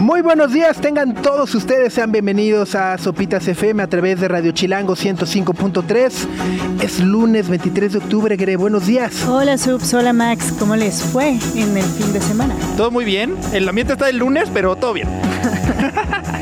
[0.00, 4.52] Muy buenos días, tengan todos ustedes, sean bienvenidos a Sopitas FM a través de Radio
[4.52, 6.82] Chilango 105.3.
[6.82, 9.24] Es lunes 23 de octubre, Gre, buenos días.
[9.26, 12.54] Hola Subs, hola Max, ¿cómo les fue en el fin de semana?
[12.76, 15.08] Todo muy bien, el ambiente está del lunes, pero todo bien.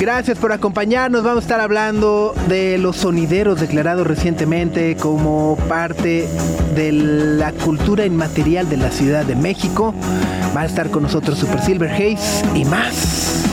[0.00, 1.24] Gracias por acompañarnos.
[1.24, 6.28] Vamos a estar hablando de los sonideros declarados recientemente como parte
[6.76, 9.92] de la cultura inmaterial de la Ciudad de México.
[10.56, 13.44] Va a estar con nosotros Super Silver Haze y más.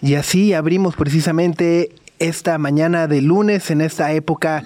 [0.00, 4.64] Y así abrimos precisamente esta mañana de lunes en esta época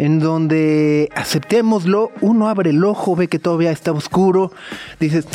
[0.00, 4.50] en donde aceptémoslo, uno abre el ojo, ve que todavía está oscuro,
[4.98, 5.26] dices,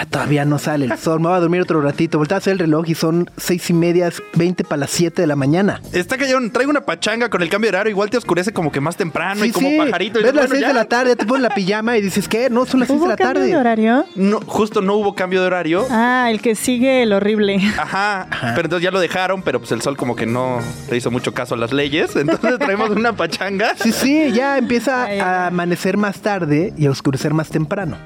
[0.00, 2.88] ah, todavía no sale el sol, me voy a dormir otro ratito, volteas el reloj
[2.88, 5.80] y son seis y media, 20 para las 7 de la mañana.
[5.92, 8.80] Está cañón, traigo una pachanga con el cambio de horario, igual te oscurece como que
[8.80, 10.20] más temprano y como pajarito.
[10.20, 12.50] Y ves las 6 de la tarde, te pones la pijama y dices, ¿qué?
[12.50, 13.34] No, son las 6 de la tarde.
[13.34, 14.04] cambio de horario?
[14.14, 15.86] No, justo no hubo cambio de horario.
[15.90, 17.60] Ah, el que sigue el horrible.
[17.78, 21.10] Ajá, pero entonces ya lo dejaron, pero pues el sol como que no le hizo
[21.10, 25.96] mucho caso a las leyes, entonces traemos una pachanga Sí, sí, ya empieza a amanecer
[25.96, 27.96] más tarde y a oscurecer más temprano.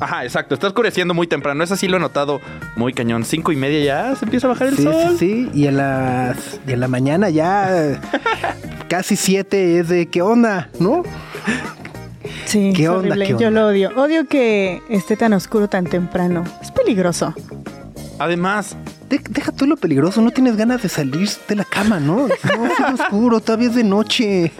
[0.00, 0.54] Ajá, exacto.
[0.54, 1.62] Está oscureciendo muy temprano.
[1.62, 2.40] Eso sí lo he notado
[2.74, 3.24] muy cañón.
[3.24, 4.94] Cinco y media ya se empieza a bajar el sol.
[5.18, 5.50] Sí, sí.
[5.52, 8.00] Y en, las, y en la mañana ya
[8.88, 11.02] casi siete es de qué onda, ¿no?
[12.46, 13.90] Sí, ¿Qué onda, Yo lo odio.
[13.96, 16.44] Odio que esté tan oscuro tan temprano.
[16.60, 17.34] Es peligroso.
[18.18, 18.76] Además,
[19.08, 22.28] deja tú lo peligroso, no tienes ganas de salir de la cama, ¿no?
[22.28, 24.52] No, es oscuro, todavía es de noche.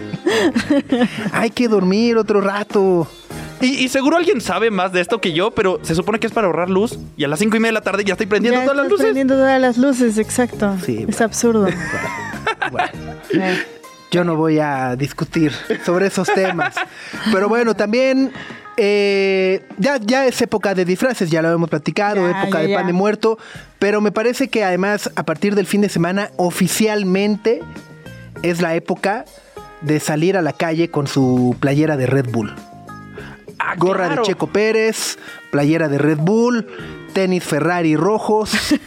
[1.31, 3.07] Hay que dormir otro rato.
[3.61, 6.47] Y, seguro alguien sabe más de esto que yo, pero se supone que es para
[6.47, 6.97] ahorrar luz.
[7.17, 9.05] Y a las cinco y media de la tarde ya estoy prendiendo todas las luces.
[9.05, 10.77] prendiendo todas las luces, exacto.
[10.83, 11.67] Sí, es absurdo.
[12.71, 12.89] Bueno,
[14.11, 15.51] yo no voy a discutir
[15.85, 16.75] sobre esos temas.
[17.31, 18.31] Pero bueno, también
[18.77, 22.93] eh, ya, ya es época de disfraces, ya lo hemos platicado, época de pan de
[22.93, 23.37] muerto,
[23.79, 27.61] pero me parece que además a partir del fin de semana oficialmente
[28.43, 29.25] es la época
[29.81, 32.53] de salir a la calle con su playera de Red Bull.
[33.63, 35.19] Ah, Gorra de Checo Pérez,
[35.51, 36.65] playera de Red Bull,
[37.13, 38.51] tenis Ferrari rojos.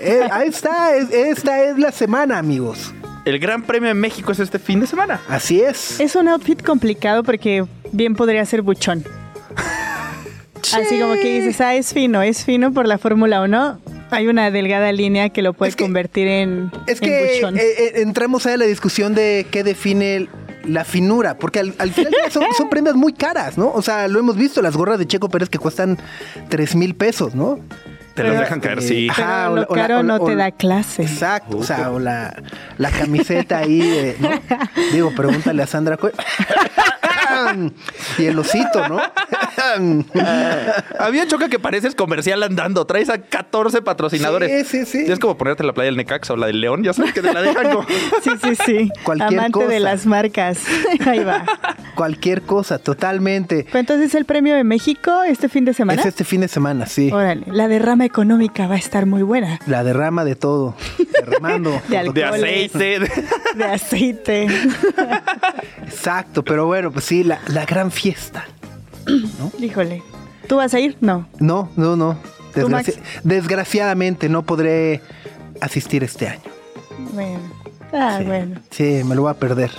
[0.00, 2.92] Eh, ahí está, esta es la semana, amigos
[3.24, 5.20] el Gran Premio de México es este fin de semana.
[5.28, 5.98] Así es.
[6.00, 9.04] Es un outfit complicado porque bien podría ser buchón.
[10.72, 13.80] Así como que dices, ah, es fino, es fino por la Fórmula 1.
[14.10, 18.56] Hay una delgada línea que lo puede convertir en, es que eh, eh, entramos a
[18.56, 20.28] la discusión de qué define
[20.66, 23.70] la finura, porque al, final son, son, prendas muy caras, ¿no?
[23.72, 25.98] O sea, lo hemos visto, las gorras de Checo Pérez que cuestan
[26.48, 27.60] 3 mil pesos, ¿no?
[28.14, 29.08] Te las dejan caer, sí.
[29.10, 31.02] Ajá, lo caro no te da clase.
[31.02, 32.40] Exacto, o sea, o la,
[32.78, 34.30] la camiseta ahí, ¿no?
[34.92, 35.98] Digo, pregúntale a Sandra.
[38.18, 39.00] y el osito, ¿no?
[40.98, 42.86] Había choca que pareces comercial andando.
[42.86, 44.68] Traes a 14 patrocinadores.
[44.68, 45.12] Sí, sí, sí.
[45.12, 46.82] Es como ponerte la playa del Necaxa o la del León.
[46.82, 47.86] Ya sabes que te la dejan como...
[48.22, 48.90] Sí, sí, sí.
[49.02, 50.58] Cualquier Amante de las marcas.
[51.06, 51.44] Ahí va.
[51.94, 53.66] Cualquier cosa, totalmente.
[53.72, 56.00] entonces el premio de México este fin de semana.
[56.00, 57.10] Es este fin de semana, sí.
[57.12, 57.44] Órale.
[57.46, 59.60] La derrama económica va a estar muy buena.
[59.66, 60.74] La derrama de todo.
[61.12, 61.80] Derramando.
[61.88, 63.00] de, de aceite.
[63.56, 64.46] De aceite.
[65.82, 68.44] Exacto, pero bueno, pues sí, la, gran fiesta.
[69.06, 69.52] ¿no?
[69.58, 70.02] Híjole.
[70.48, 70.96] ¿Tú vas a ir?
[71.00, 71.26] No.
[71.38, 72.18] No, no, no.
[73.22, 75.00] desgraciadamente no podré
[75.60, 76.42] asistir este año.
[77.12, 77.40] Bueno.
[77.92, 78.60] Ah, bueno.
[78.70, 79.70] Sí, me lo voy a perder.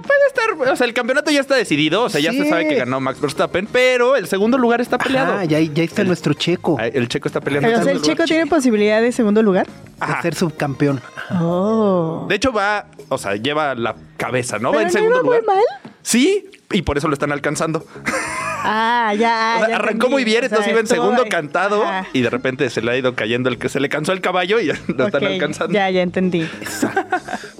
[0.00, 0.72] Puede estar.
[0.72, 2.04] O sea, el campeonato ya está decidido.
[2.04, 5.34] O sea, ya se sabe que ganó Max Verstappen, pero el segundo lugar está peleado.
[5.34, 6.76] Ah, ya, ya está nuestro checo.
[6.78, 7.68] Ah, el checo está peleando.
[7.68, 9.66] Pero, ¿el checo tiene posibilidad de segundo lugar?
[9.66, 11.00] De ser subcampeón.
[11.40, 12.26] Oh.
[12.28, 12.86] De hecho, va.
[13.08, 14.72] O sea, lleva la cabeza, ¿no?
[14.72, 15.42] va en segundo no lugar.
[15.42, 15.64] Muy mal?
[16.02, 17.84] Sí, y por eso lo están alcanzando.
[18.64, 19.56] Ah, ya.
[19.56, 23.14] arrancó muy bien, entonces iba en segundo cantado y de repente se le ha ido
[23.14, 25.72] cayendo el que se le cansó el caballo y ya lo están alcanzando.
[25.72, 26.48] Ya, ya entendí.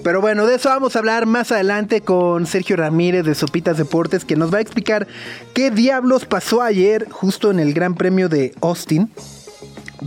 [0.03, 4.25] Pero bueno, de eso vamos a hablar más adelante con Sergio Ramírez de Sopitas Deportes,
[4.25, 5.07] que nos va a explicar
[5.53, 9.09] qué diablos pasó ayer justo en el Gran Premio de Austin,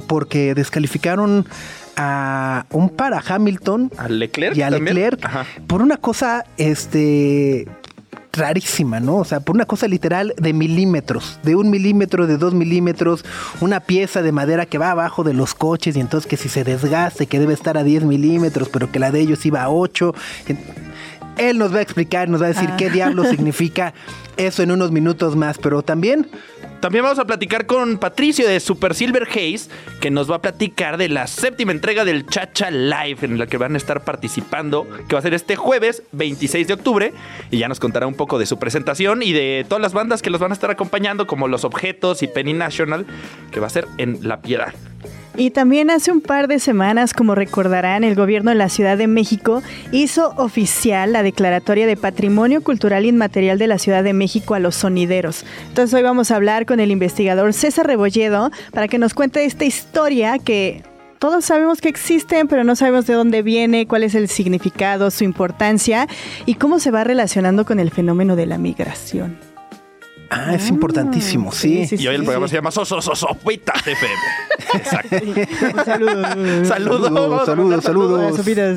[0.06, 1.46] porque descalificaron
[1.96, 5.18] a un para Hamilton a Leclerc y a Leclerc
[5.66, 7.66] por una cosa este
[8.36, 9.16] rarísima, ¿no?
[9.16, 13.24] O sea, por una cosa literal de milímetros, de un milímetro, de dos milímetros,
[13.60, 16.64] una pieza de madera que va abajo de los coches y entonces que si se
[16.64, 20.14] desgaste, que debe estar a 10 milímetros, pero que la de ellos iba a 8.
[21.38, 22.76] Él nos va a explicar, nos va a decir Ah.
[22.76, 23.92] qué diablo significa
[24.36, 26.28] eso en unos minutos más, pero también
[26.80, 29.70] También vamos a platicar con Patricio de Super Silver Haze,
[30.00, 33.56] que nos va a platicar de la séptima entrega del Chacha Live, en la que
[33.56, 37.12] van a estar participando, que va a ser este jueves 26 de octubre,
[37.50, 40.30] y ya nos contará un poco de su presentación y de todas las bandas que
[40.30, 43.06] los van a estar acompañando, como Los Objetos y Penny National,
[43.50, 44.74] que va a ser en La Piedad.
[45.38, 49.06] Y también hace un par de semanas, como recordarán, el gobierno de la Ciudad de
[49.06, 49.62] México
[49.92, 54.76] hizo oficial la declaratoria de Patrimonio Cultural Inmaterial de la Ciudad de México a los
[54.76, 55.44] sonideros.
[55.68, 59.66] Entonces hoy vamos a hablar con el investigador César Rebolledo para que nos cuente esta
[59.66, 60.82] historia que
[61.18, 65.24] todos sabemos que existen, pero no sabemos de dónde viene, cuál es el significado, su
[65.24, 66.08] importancia
[66.46, 69.55] y cómo se va relacionando con el fenómeno de la migración.
[70.30, 71.86] Ah, es importantísimo, sí.
[71.86, 72.04] sí, sí.
[72.04, 74.14] Y hoy el sí, programa se llama Sosososopitas FM.
[74.74, 75.16] Exacto.
[75.84, 76.26] Saludos.
[76.66, 76.66] Saludos.
[76.68, 78.36] Saludos, saludos, saludos.
[78.36, 78.74] Sopita.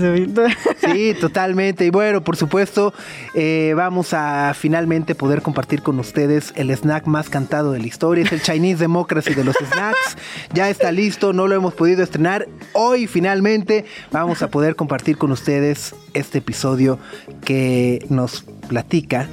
[0.78, 1.86] Sí, totalmente.
[1.86, 2.94] Y bueno, por supuesto,
[3.34, 8.24] eh, vamos a finalmente poder compartir con ustedes el snack más cantado de la historia.
[8.24, 10.18] Es el Chinese Democracy de los snacks.
[10.54, 12.48] Ya está listo, no lo hemos podido estrenar.
[12.74, 17.00] Hoy finalmente vamos a poder compartir con ustedes este episodio
[17.44, 19.28] que nos platica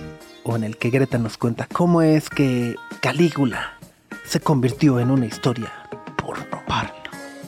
[0.46, 3.78] o en el que Greta nos cuenta cómo es que Calígula
[4.25, 5.72] se convirtió en una historia
[6.16, 6.44] porno.
[6.66, 6.93] Porno.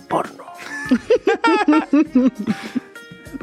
[0.09, 0.45] Porno.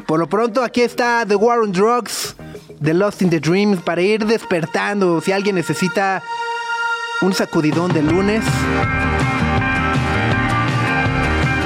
[0.06, 2.36] Por lo pronto, aquí está The War on Drugs,
[2.82, 5.20] The Lost in the Dreams, para ir despertando.
[5.20, 6.22] Si alguien necesita
[7.22, 8.44] un sacudidón de lunes.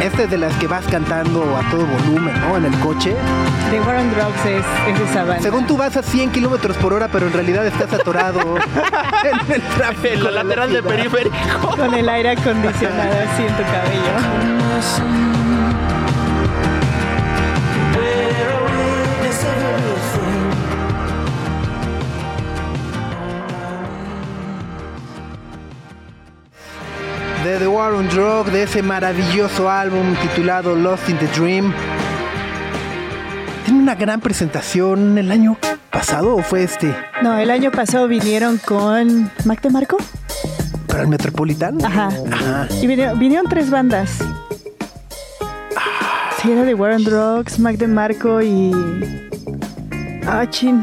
[0.03, 2.57] Esta es de las que vas cantando a todo volumen, ¿no?
[2.57, 3.15] En el coche.
[3.71, 4.65] The War on Drugs es,
[4.95, 5.43] es esa banda.
[5.43, 8.41] Según tú vas a 100 kilómetros por hora, pero en realidad estás atorado
[9.25, 10.15] en el tráfico.
[10.15, 11.37] En la lateral de periférico.
[11.77, 15.40] Con el aire acondicionado así en tu cabello.
[28.15, 31.73] De de ese maravilloso álbum titulado Lost in the Dream.
[33.65, 35.57] Tiene una gran presentación el año
[35.91, 36.93] pasado o fue este,
[37.23, 39.97] No, el año pasado vinieron con Mac de Marco.
[40.89, 41.85] para el Metropolitan.
[41.85, 42.09] Ajá.
[42.33, 42.67] Ajá.
[42.83, 44.19] Y vinieron, vinieron tres bandas.
[46.43, 48.73] Sí, era The War on Drugs, Mac de Marco y.
[50.27, 50.81] Ah, chin.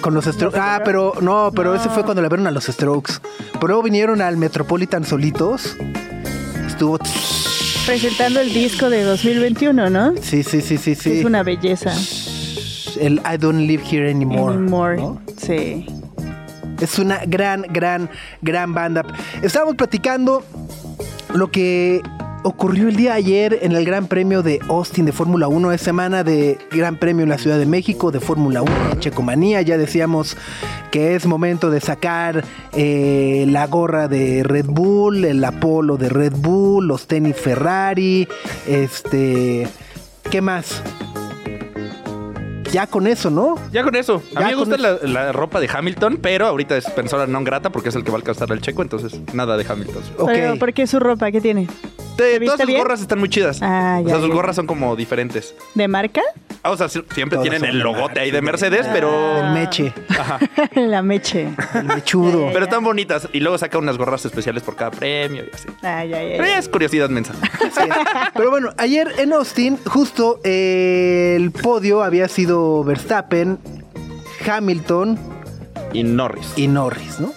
[0.00, 0.58] Con los Strokes.
[0.58, 3.14] Ah, pero no, pero ese fue cuando le vieron a los Strokes.
[3.60, 5.76] Pero luego vinieron al Metropolitan solitos.
[6.66, 6.98] Estuvo.
[7.84, 10.14] Presentando el disco de 2021, ¿no?
[10.22, 11.18] Sí, sí, sí, sí, sí.
[11.18, 11.92] Es una belleza.
[12.98, 14.54] El I Don't Live Here Anymore.
[14.54, 14.96] Anymore.
[14.96, 15.22] ¿no?
[15.36, 15.86] Sí.
[16.80, 18.08] Es una gran, gran,
[18.40, 19.04] gran banda.
[19.42, 20.42] Estábamos platicando
[21.34, 22.00] lo que
[22.42, 25.72] ocurrió el día ayer en el Gran Premio de Austin de Fórmula 1.
[25.72, 29.62] Es semana de Gran Premio en la Ciudad de México de Fórmula 1, Checomanía.
[29.62, 30.36] Ya decíamos
[30.90, 36.34] que es momento de sacar eh, la gorra de Red Bull, el Apolo de Red
[36.36, 38.28] Bull, los tenis Ferrari,
[38.66, 39.68] este...
[40.30, 40.82] ¿Qué más?
[42.72, 43.56] Ya con eso, ¿no?
[43.72, 44.22] Ya con eso.
[44.34, 47.70] A mí me gusta la, la ropa de Hamilton, pero ahorita es persona non grata
[47.70, 50.02] porque es el que va a alcanzar el checo, entonces nada de Hamilton.
[50.18, 50.28] Ok.
[50.32, 51.30] Pero, ¿por qué su ropa?
[51.32, 51.66] ¿Qué tiene?
[52.16, 52.78] Todas sus bien?
[52.82, 53.60] gorras están muy chidas.
[53.62, 54.34] Ah, o ya, sea, sus ya.
[54.34, 55.54] gorras son como diferentes.
[55.74, 56.20] ¿De marca?
[56.62, 58.44] Ah, o sea, si- siempre Todas tienen el logote marca, ahí de sí.
[58.44, 59.38] Mercedes, pero.
[59.38, 59.94] El meche,
[60.74, 61.48] La meche.
[61.74, 62.50] el mechudo.
[62.52, 63.26] Pero están bonitas.
[63.32, 65.66] Y luego saca unas gorras especiales por cada premio y así.
[65.80, 66.50] Ay, ay, Pero ay.
[66.50, 67.32] ya es curiosidad mensa.
[67.64, 67.72] Es.
[68.34, 73.58] Pero bueno, ayer en Austin, justo eh, el podio había sido Verstappen,
[74.46, 75.18] Hamilton
[75.92, 76.46] Y Norris.
[76.56, 77.32] y Norris, ¿no?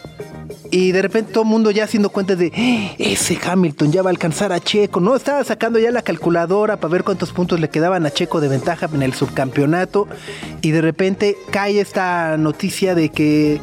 [0.72, 4.10] Y de repente todo el mundo ya haciendo cuentas de "Eh, ese Hamilton ya va
[4.10, 5.16] a alcanzar a Checo, ¿no?
[5.16, 8.90] Estaba sacando ya la calculadora para ver cuántos puntos le quedaban a Checo de ventaja
[8.92, 10.08] en el subcampeonato.
[10.62, 13.62] Y de repente cae esta noticia de que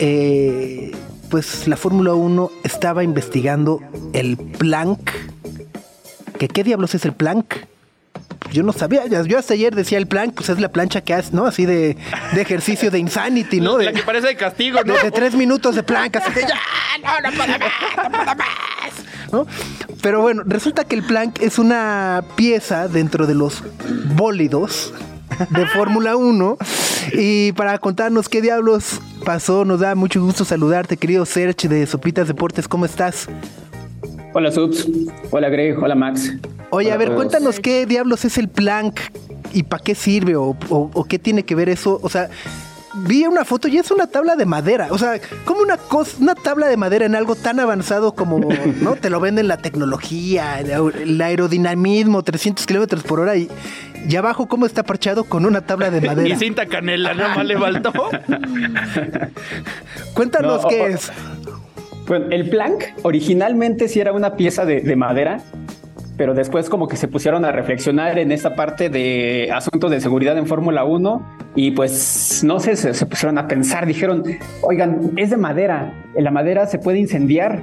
[0.00, 0.90] eh,
[1.30, 3.80] pues la Fórmula 1 estaba investigando
[4.12, 5.10] el Planck.
[6.38, 7.54] ¿Que ¿Qué diablos es el Planck?
[8.50, 11.30] Yo no sabía, yo hasta ayer decía el Planck, pues es la plancha que hace,
[11.32, 11.46] ¿no?
[11.46, 11.96] Así de,
[12.34, 13.78] de ejercicio de Insanity, ¿no?
[13.78, 14.94] De- La que parece de castigo, ¿no?
[14.94, 16.58] de, de tres minutos de planca, así de ya,
[17.02, 17.70] no, no puedo más,
[18.02, 19.46] no puedo más", ¿no?
[20.02, 23.62] Pero bueno, resulta que el plank es una pieza dentro de los
[24.16, 24.92] bólidos
[25.50, 26.58] de Fórmula 1.
[27.14, 32.28] Y para contarnos qué diablos pasó, nos da mucho gusto saludarte, querido Serge de Sopitas
[32.28, 33.28] Deportes, ¿cómo estás?
[34.34, 34.86] Hola Subs,
[35.30, 36.32] hola Greg, hola Max.
[36.70, 37.16] Oye, Hola a ver, todos.
[37.20, 38.98] cuéntanos qué diablos es el plank
[39.52, 42.00] y para qué sirve o, o- o qué tiene que ver eso.
[42.02, 42.30] O sea,
[42.94, 44.88] vi una foto y es una tabla de madera.
[44.90, 48.38] O sea, como una cosa, una tabla de madera en algo tan avanzado como,
[48.80, 48.96] ¿no?
[48.96, 53.50] Te lo venden la tecnología, el, aer- el aerodinamismo, 300 kilómetros por hora y,
[54.08, 55.24] Y abajo, ¿cómo está parchado?
[55.24, 56.28] Con una tabla de madera.
[56.28, 57.92] y cinta canela, nada más le faltó.
[60.14, 61.12] Cuéntanos qué es.
[62.06, 65.40] Bueno, el plank originalmente sí era una pieza de, madera,
[66.16, 70.36] pero después como que se pusieron a reflexionar en esta parte de asuntos de seguridad
[70.36, 71.22] en Fórmula 1
[71.54, 74.24] y pues no sé, se, pusieron a pensar, dijeron,
[74.62, 77.62] oigan, es de madera, la madera se puede incendiar.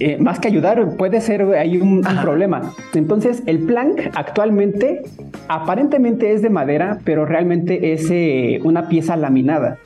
[0.00, 2.72] Eh, más que ayudar, puede ser hay un, problema.
[2.94, 5.02] Entonces, el plank actualmente
[5.48, 9.76] aparentemente es de madera, pero realmente es eh, una pieza laminada.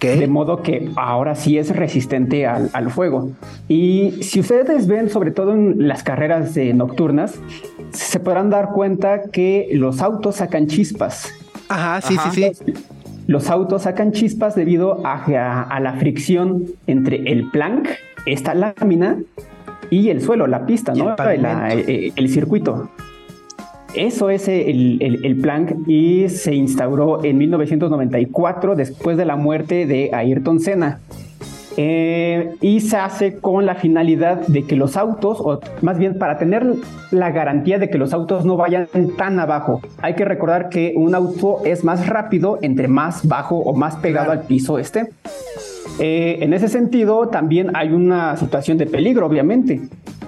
[0.00, 3.30] De modo que ahora sí es resistente al, fuego.
[3.68, 7.38] Y si ustedes ven, sobre todo en las carreras nocturnas,
[7.90, 11.32] se podrán dar cuenta que los autos sacan chispas.
[11.68, 12.72] Ajá, sí, sí, sí.
[13.26, 17.88] Los autos sacan chispas debido a, la fricción entre el plank,
[18.24, 19.18] esta lámina,
[19.90, 21.14] y el suelo, la pista, ¿no?
[21.70, 22.90] Eh, el circuito.
[23.94, 30.10] Eso es el, el, plan y se instauró en 1994 después de la muerte de
[30.12, 31.00] Ayrton Senna.
[31.80, 36.36] Eh, y se hace con la finalidad de que los autos, o más bien para
[36.36, 36.66] tener
[37.12, 39.80] la garantía de que los autos no vayan tan abajo.
[40.02, 44.32] Hay que recordar que un auto es más rápido entre más bajo o más pegado
[44.32, 45.10] al piso esté.
[46.00, 49.80] Eh, en ese sentido, también hay una situación de peligro, obviamente.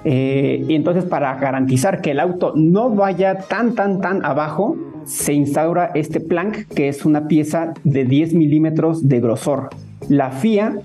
[0.04, 5.32] Eh, y entonces para garantizar que el auto no vaya tan, tan, tan abajo, se
[5.32, 9.70] instaura este plank, que es una pieza de 10 milímetros de grosor.
[10.08, 10.78] La FIA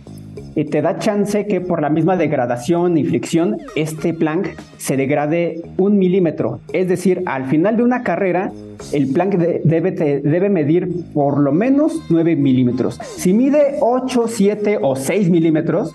[0.55, 5.62] eh, te da chance que por la misma degradación y fricción, este plank se degrade
[5.77, 6.60] un milímetro.
[6.74, 8.51] Es decir, al final de una carrera,
[8.93, 13.00] el plank debe, debe medir por lo menos 9 milímetros.
[13.17, 15.93] Si mide 8, 7 o 6 milímetros,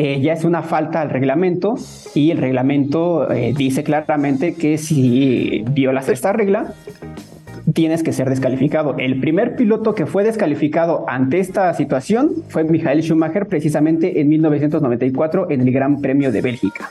[0.00, 1.74] eh, ya es una falta al reglamento
[2.14, 6.72] y el reglamento eh, dice claramente que si violas esta regla,
[7.74, 8.94] tienes que ser descalificado.
[8.96, 15.50] El primer piloto que fue descalificado ante esta situación fue Michael Schumacher precisamente en 1994
[15.50, 16.90] en el Gran Premio de Bélgica.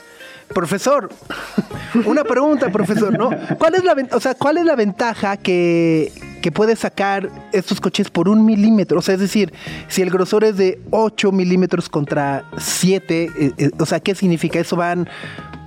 [0.54, 1.08] Profesor,
[2.04, 3.30] una pregunta, profesor, ¿no?
[3.56, 8.10] ¿Cuál es la, o sea, ¿cuál es la ventaja que, que puede sacar estos coches
[8.10, 8.98] por un milímetro?
[8.98, 9.52] O sea, es decir,
[9.88, 14.58] si el grosor es de 8 milímetros contra 7, eh, eh, o sea, ¿qué significa?
[14.58, 15.08] ¿Eso van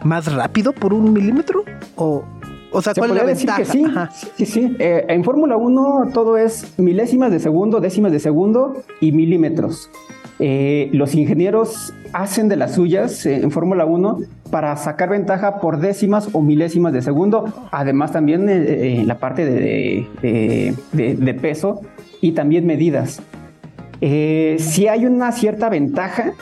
[0.04, 1.64] más rápido por un milímetro?
[1.96, 2.24] ¿O,
[2.72, 3.66] o sea, ¿cuál es la ventaja?
[3.66, 3.86] sí,
[4.38, 4.76] sí, sí.
[4.80, 9.90] Eh, en Fórmula 1 todo es milésimas de segundo, décimas de segundo y milímetros.
[10.40, 14.20] Eh, los ingenieros hacen de las suyas eh, en Fórmula 1
[14.50, 19.46] para sacar ventaja por décimas o milésimas de segundo, además también eh, en la parte
[19.46, 21.82] de, peso
[22.22, 23.22] y también medidas.
[24.02, 26.34] si hay una cierta ventaja,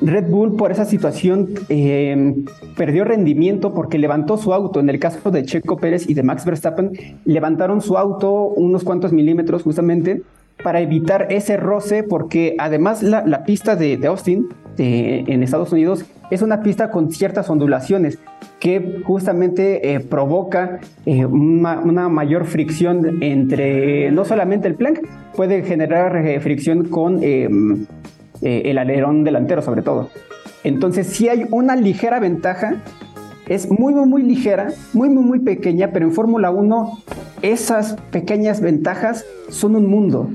[0.00, 1.48] Red Bull por esa situación
[2.76, 4.78] perdió rendimiento porque levantó su auto.
[4.78, 6.92] En el caso de Checo Pérez y de Max Verstappen,
[7.24, 10.22] levantaron su auto unos cuantos milímetros justamente
[10.62, 16.62] para evitar ese roce, porque además la, pista de, Austin en Estados Unidos es una
[16.62, 18.18] pista con ciertas ondulaciones
[18.60, 25.00] que justamente eh, provoca eh, una, mayor fricción entre no solamente el plank,
[25.34, 30.10] puede generar eh, fricción con el alerón delantero sobre todo.
[30.64, 32.82] Entonces si hay una ligera ventaja,
[33.46, 36.98] es muy, muy, muy ligera, muy, muy, muy pequeña, pero en Fórmula 1
[37.42, 40.30] esas pequeñas ventajas son un mundo.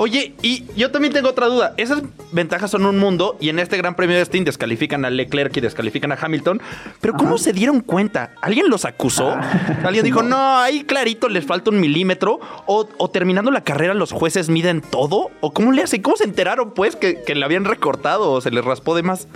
[0.00, 1.74] Oye, y yo también tengo otra duda.
[1.76, 5.56] Esas ventajas son un mundo y en este Gran Premio de Steam descalifican a Leclerc
[5.56, 6.62] y descalifican a Hamilton.
[7.00, 8.30] Pero ¿cómo se dieron cuenta?
[8.40, 9.30] ¿Alguien los acusó?
[9.30, 9.80] Ah.
[9.84, 10.58] ¿Alguien dijo, no.
[10.58, 12.38] ahí clarito les falta un milímetro?
[12.66, 15.32] ¿O, terminando la carrera los jueces miden todo?
[15.40, 16.00] ¿O cómo le hacen?
[16.00, 19.26] ¿Cómo se enteraron pues que, que le habían recortado o se les raspó de más?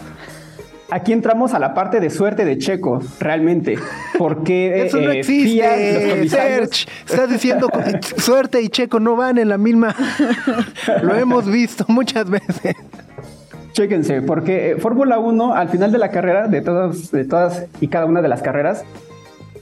[0.92, 3.76] Aquí entramos a la parte de suerte de Checo, realmente.
[4.18, 6.28] Porque eso no eh, existe.
[6.28, 9.94] Serge, estás diciendo que suerte y Checo no van en la misma.
[11.02, 12.76] Lo hemos visto muchas veces.
[13.72, 17.88] Chéquense, porque eh, Fórmula 1 al final de la carrera, de todas, de todas y
[17.88, 18.84] cada una de las carreras,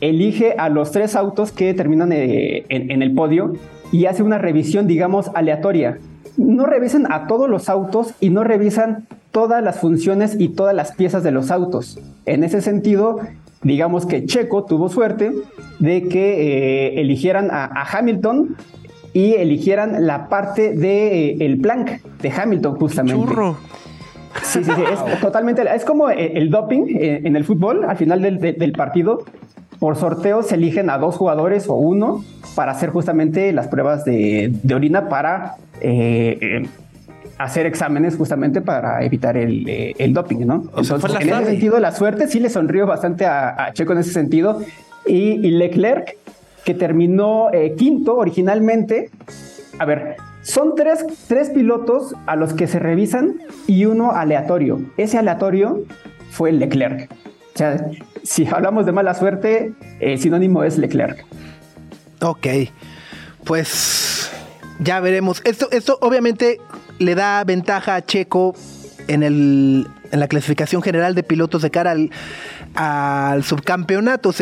[0.00, 3.52] elige a los tres autos que terminan eh, en el podio
[3.92, 5.99] y hace una revisión, digamos, aleatoria.
[6.37, 10.92] No revisan a todos los autos y no revisan todas las funciones y todas las
[10.92, 11.99] piezas de los autos.
[12.26, 13.20] En ese sentido,
[13.62, 15.32] digamos que Checo tuvo suerte
[15.78, 18.56] de que eh, eligieran a, Hamilton
[19.12, 23.20] y eligieran la parte del de, eh, el plank de Hamilton justamente.
[23.20, 23.56] Churro.
[24.42, 28.22] Sí, sí, sí, es totalmente, es como el, doping eh, en el fútbol, al final
[28.22, 29.25] del, partido,
[29.80, 34.52] por sorteo se eligen a dos jugadores o uno para hacer justamente las pruebas de,
[34.72, 35.56] orina para
[37.40, 40.62] hacer exámenes justamente para evitar el, eh, doping, ¿no?
[40.76, 44.61] Entonces, en ese sentido, la suerte sí le sonrió bastante a, Checo en ese sentido.
[45.06, 46.16] Y, Leclerc
[46.64, 49.11] que terminó eh, quinto originalmente.
[49.78, 54.82] A ver, son tres, tres pilotos a los que se revisan y uno aleatorio.
[54.99, 55.85] Ese aleatorio
[56.30, 57.11] fue Leclerc.
[57.54, 57.87] O sea,
[58.23, 61.25] si hablamos de mala suerte, el sinónimo es Leclerc.
[62.20, 62.47] Ok,
[63.44, 64.30] pues
[64.78, 65.40] ya veremos.
[65.47, 66.59] Esto, esto obviamente
[67.00, 68.54] le da ventaja a Checo
[69.09, 72.11] en, el, en la clasificación general de pilotos de cara al,
[72.75, 74.33] al subcampeonato.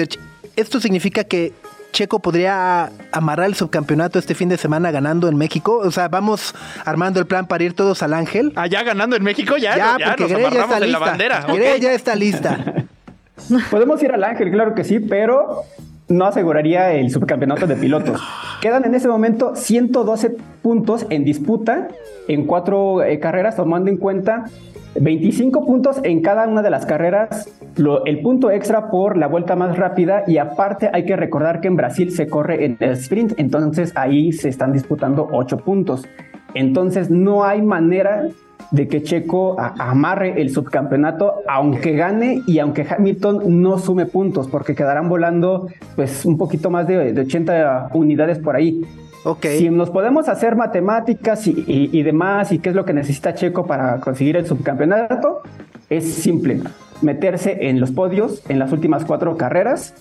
[0.56, 1.52] Esto significa que
[1.92, 5.78] Checo podría amarrar el subcampeonato este fin de semana ganando en México.
[5.78, 8.52] O sea, vamos armando el plan para ir todos al Ángel.
[8.56, 10.86] Ah, ya ganando en México, ya, ya, porque nos ya está lista.
[10.86, 11.46] la bandera.
[11.78, 12.74] ya está lista.
[13.70, 15.62] Podemos ir al Ángel, claro que sí, pero
[16.08, 18.20] no aseguraría el subcampeonato de pilotos.
[18.60, 21.88] Quedan en ese momento 112 puntos en disputa
[22.26, 24.44] en cuatro eh, carreras, tomando en cuenta
[25.00, 27.48] 25 puntos en cada una de las carreras,
[28.04, 31.76] el punto extra por la vuelta más rápida y aparte hay que recordar que en
[31.76, 36.06] Brasil se corre en el sprint, entonces ahí se están disputando 8 puntos.
[36.54, 38.26] Entonces no hay manera
[38.70, 44.74] de que Checo amarre el subcampeonato, aunque gane y aunque Hamilton no sume puntos, porque
[44.74, 48.82] quedarán volando pues un poquito más de, de 80 unidades por ahí.
[49.42, 54.00] Si nos podemos hacer matemáticas y, demás, y qué es lo que necesita Checo para
[54.00, 55.42] conseguir el subcampeonato,
[55.90, 56.60] es simple.
[57.02, 59.94] Meterse en los podios en las últimas cuatro carreras,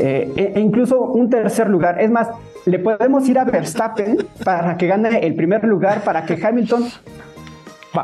[0.00, 2.00] eh, e, e incluso un tercer lugar.
[2.00, 2.28] Es más,
[2.64, 6.84] le podemos ir a Verstappen para que gane el primer lugar, para que Hamilton,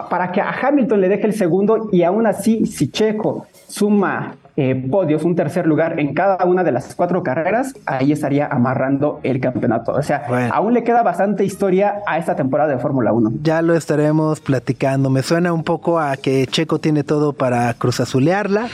[0.08, 4.74] para que a Hamilton le deje el segundo, y aún así, si Checo suma eh,
[4.90, 9.40] podios, un tercer lugar en cada una de las cuatro carreras, ahí estaría amarrando el
[9.40, 9.92] campeonato.
[9.92, 13.32] O sea, aún le queda bastante historia a esta temporada de Fórmula 1.
[13.42, 15.08] Ya lo estaremos platicando.
[15.08, 18.68] Me suena un poco a que Checo tiene todo para cruzazulearla.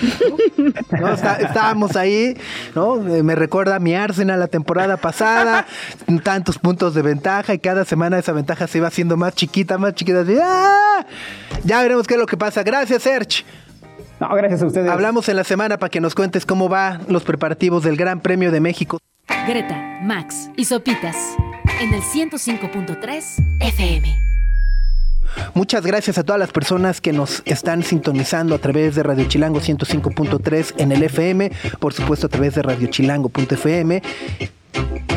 [1.01, 1.09] ¿no?
[1.39, 2.37] estábamos ahí,
[2.75, 3.07] ¿no?
[3.09, 5.67] Eh, me recuerda a mi Arsenal la temporada pasada,
[6.25, 9.95] tantos puntos de ventaja y cada semana esa ventaja se iba haciendo más chiquita, más
[9.95, 10.25] chiquita.
[10.43, 11.07] ¡ah!
[11.65, 12.65] Ya veremos qué es lo que pasa.
[12.65, 13.45] Gracias, Serge.
[14.21, 14.91] No, gracias a ustedes.
[14.91, 18.51] Hablamos en la semana para que nos cuentes cómo va los preparativos del Gran Premio
[18.51, 18.99] de México.
[19.47, 21.17] Greta, Max y Sopitas
[21.81, 23.23] en el 105.3
[23.61, 24.29] FM.
[25.55, 29.61] Muchas gracias a todas las personas que nos están sintonizando a través de Radio Chilango
[29.61, 34.03] 105.3 en el FM, por supuesto a través de radiochilango.fm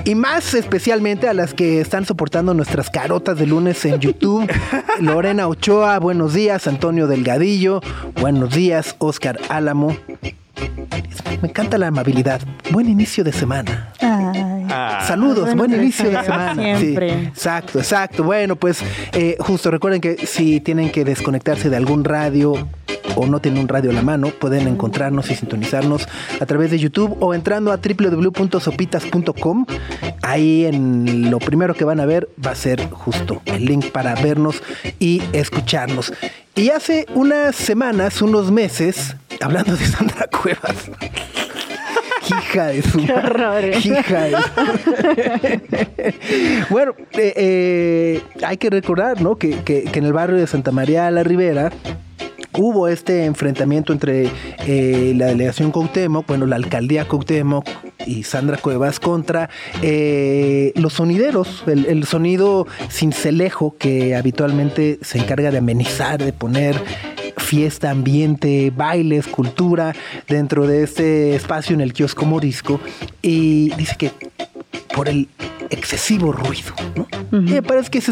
[0.03, 4.51] y más especialmente a las que están soportando nuestras carotas de lunes en YouTube.
[4.99, 6.67] Lorena Ochoa, buenos días.
[6.67, 7.81] Antonio Delgadillo,
[8.19, 8.95] buenos días.
[8.99, 9.95] Oscar Álamo.
[11.41, 12.41] Me encanta la amabilidad.
[12.71, 13.93] Buen inicio de semana.
[13.99, 15.03] Ah.
[15.07, 16.77] Saludos, buen inicio de semana.
[16.77, 17.23] Siempre.
[17.23, 18.23] exacto, exacto.
[18.23, 18.83] Bueno, pues
[19.13, 22.67] eh, justo recuerden que si tienen que desconectarse de algún radio
[23.15, 26.07] o no tienen un radio a la mano, pueden encontrarnos y sintonizarnos
[26.39, 29.65] a través de YouTube o entrando a www.sopitas.com.
[30.21, 34.15] Ahí en lo primero que van a ver va a ser justo el link para
[34.15, 34.61] vernos
[34.99, 36.13] y escucharnos.
[36.55, 40.91] Y hace unas semanas, unos meses, hablando de Sandra Cuevas.
[42.27, 42.99] Hija de su.
[42.99, 44.37] Qué Hija de
[46.69, 49.37] bueno, eh, eh, hay que recordar, ¿no?
[49.37, 51.71] Que, que, que en el barrio de Santa María la Ribera
[52.57, 54.29] hubo este enfrentamiento entre
[54.65, 57.67] eh, la delegación Cuauhtémoc, bueno, la alcaldía Cuauhtémoc
[58.05, 59.49] y Sandra Cuevas contra
[59.81, 66.75] eh, los sonideros, el, sonido cincelejo que habitualmente se encarga de amenizar, de poner
[67.37, 69.93] fiesta, ambiente, bailes, cultura
[70.27, 72.79] dentro de este espacio en el kiosco morisco
[73.21, 74.11] y dice que
[74.93, 75.29] por el
[75.69, 76.73] excesivo ruido.
[77.31, 78.11] me parece que eso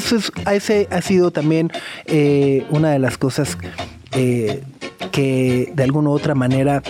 [0.52, 1.72] ese ha sido también
[2.06, 3.58] eh, una de las cosas
[4.12, 4.64] eh,
[5.12, 6.82] que de alguna u otra manera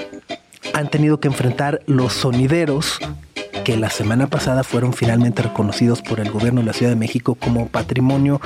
[0.73, 2.99] han tenido que enfrentar los sonideros
[3.69, 7.35] que la semana pasada fueron finalmente reconocidos por el gobierno de la Ciudad de México
[7.35, 8.41] como patrimonio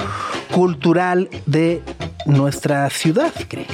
[0.54, 1.82] cultural de
[2.26, 3.66] nuestra ciudad, creo.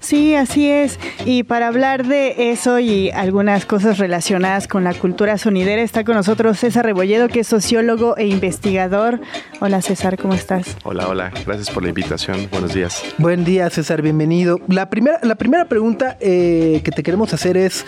[0.00, 0.98] Sí, así es.
[1.24, 6.16] Y para hablar de eso y algunas cosas relacionadas con la cultura sonidera, está con
[6.16, 9.22] nosotros César Rebolledo, que es sociólogo e investigador.
[9.60, 10.76] Hola César, ¿cómo estás?
[10.84, 11.32] Hola, hola.
[11.46, 12.46] Gracias por la invitación.
[12.50, 13.02] Buenos días.
[13.16, 14.02] Buen día, César.
[14.02, 14.60] Bienvenido.
[14.68, 17.86] La primera, la primera pregunta eh, que te queremos hacer es...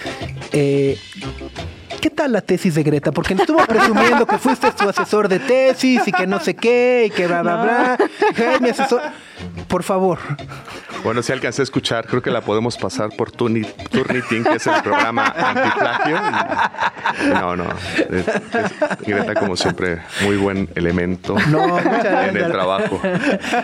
[0.52, 0.96] Eh,
[2.02, 3.12] ¿qué tal la tesis de Greta?
[3.12, 7.10] Porque estuvo presumiendo que fuiste su asesor de tesis y que no sé qué y
[7.10, 8.58] que bla, bla, bla.
[8.60, 9.00] mi asesor.
[9.68, 10.18] Por favor.
[11.04, 14.82] Bueno, si alcancé a escuchar, creo que la podemos pasar por Turnitin, que es el
[14.82, 16.20] programa antiplagio.
[17.34, 17.66] no, no.
[19.06, 23.00] Greta, como siempre, muy buen elemento en el trabajo.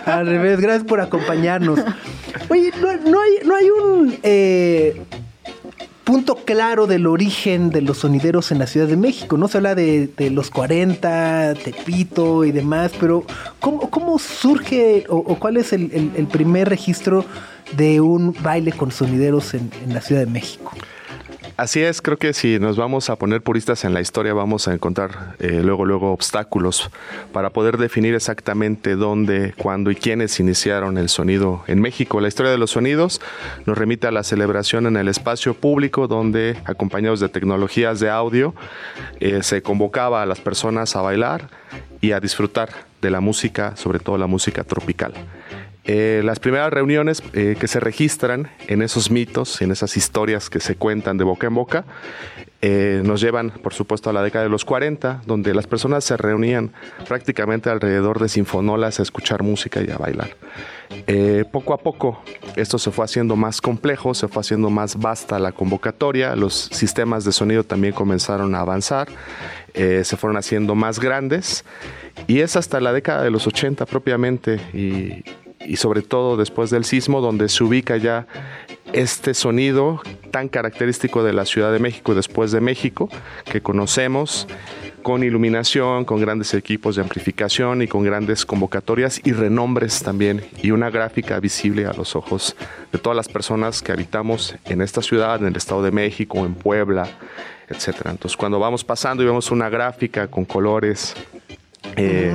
[0.05, 1.79] Al revés, gracias por acompañarnos.
[2.47, 4.17] Oye, no, hay, no hay un.
[4.23, 5.01] Eh,
[6.09, 9.47] punto claro del origen de los sonideros en la Ciudad de México, ¿no?
[9.47, 13.23] Se habla de, los 40, Tepito y demás, pero
[13.59, 17.25] ¿cómo, cómo surge o, cuál es el, primer registro
[17.77, 20.71] de un baile con sonideros en la Ciudad de México?
[21.59, 24.73] Así es, creo que si nos vamos a poner puristas en la historia, vamos a
[24.73, 26.89] encontrar eh, luego, luego obstáculos
[27.33, 32.21] para poder definir exactamente dónde, cuándo y quiénes iniciaron el sonido en México.
[32.21, 33.19] La historia de los sonidos
[33.65, 38.55] nos remite a la celebración en el espacio público, donde, acompañados de tecnologías de audio,
[39.19, 41.49] eh, se convocaba a las personas a bailar
[41.99, 42.69] y a disfrutar
[43.01, 45.13] de la música, sobre todo la música tropical.
[45.85, 50.59] Eh, las primeras reuniones eh, que se registran en esos mitos, en esas historias que
[50.59, 51.85] se cuentan de boca en boca,
[52.61, 56.17] eh, nos llevan, por supuesto, a la década de los 40, donde las personas se
[56.17, 56.73] reunían
[57.07, 60.35] prácticamente alrededor de sinfonolas a escuchar música y a bailar.
[61.51, 62.21] poco a poco
[62.55, 67.23] esto se fue haciendo más complejo, se fue haciendo más vasta la convocatoria, los sistemas
[67.23, 69.07] de sonido también comenzaron a avanzar,
[69.73, 71.63] se fueron haciendo más grandes
[72.27, 75.23] y es hasta la década de los 80 propiamente y,
[75.69, 78.25] y sobre todo después del sismo, donde se ubica ya
[78.91, 80.01] este sonido
[80.31, 83.07] tan característico de la Ciudad de México después de México,
[83.45, 84.47] que conocemos
[85.03, 90.71] con iluminación, con grandes equipos de amplificación y con grandes convocatorias y renombres también, y
[90.71, 92.55] una gráfica visible a los ojos
[92.91, 96.55] de todas las personas que habitamos en esta ciudad, en el Estado de México, en
[96.55, 97.07] Puebla,
[97.69, 97.95] etc.
[98.05, 101.13] Entonces, cuando vamos pasando y vemos una gráfica con colores,
[101.95, 102.33] eh,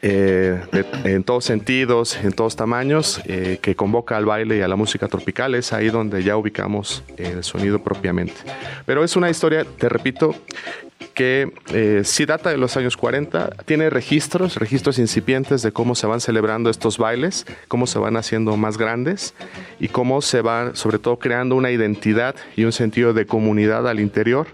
[0.00, 0.60] eh,
[1.04, 5.08] en todos sentidos, en todos tamaños, eh, que convoca al baile y a la música
[5.08, 5.54] tropical.
[5.54, 8.34] Es ahí donde ya ubicamos el sonido propiamente.
[8.86, 10.34] Pero es una historia, te repito,
[11.14, 16.06] que eh, si data de los años 40, tiene registros, registros incipientes de cómo se
[16.06, 19.34] van celebrando estos bailes, cómo se van haciendo más grandes
[19.80, 23.98] y cómo se va sobre todo creando una identidad y un sentido de comunidad al
[23.98, 24.46] interior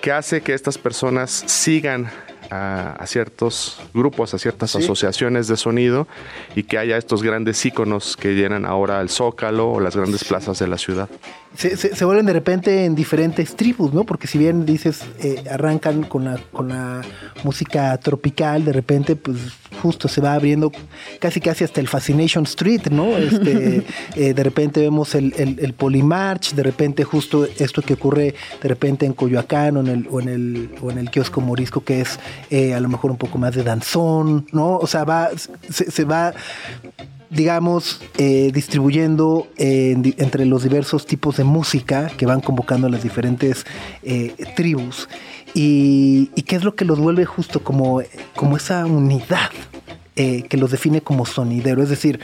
[0.00, 2.10] que hace que estas personas sigan
[2.52, 6.06] a, ciertos grupos, a ciertas asociaciones de sonido
[6.54, 10.58] y que haya estos grandes íconos que llenan ahora el Zócalo o las grandes plazas
[10.58, 11.08] de la ciudad
[11.54, 14.04] se, vuelven de repente en diferentes tribus, ¿no?
[14.04, 17.02] Porque si bien dices, eh, arrancan con la, con la
[17.44, 19.38] música tropical, de repente, pues
[19.80, 20.70] justo se va abriendo
[21.18, 23.16] casi casi hasta el Fascination Street, ¿no?
[23.16, 23.84] Este,
[24.16, 29.06] eh, de repente vemos el, el, Polymarch, de repente justo esto que ocurre de repente
[29.06, 32.18] en Coyoacán o en el, o en el, o en el kiosco morisco, que es
[32.50, 34.76] eh, a lo mejor un poco más de danzón, ¿no?
[34.78, 35.30] O sea, va,
[35.68, 36.32] se va
[37.32, 43.64] digamos, eh, distribuyendo entre los diversos tipos de música que van convocando las diferentes
[44.02, 45.08] eh, tribus.
[45.54, 48.02] Y, qué es lo que los vuelve justo como,
[48.36, 49.50] como esa unidad
[50.16, 51.82] eh, que los define como sonidero.
[51.82, 52.20] Es decir,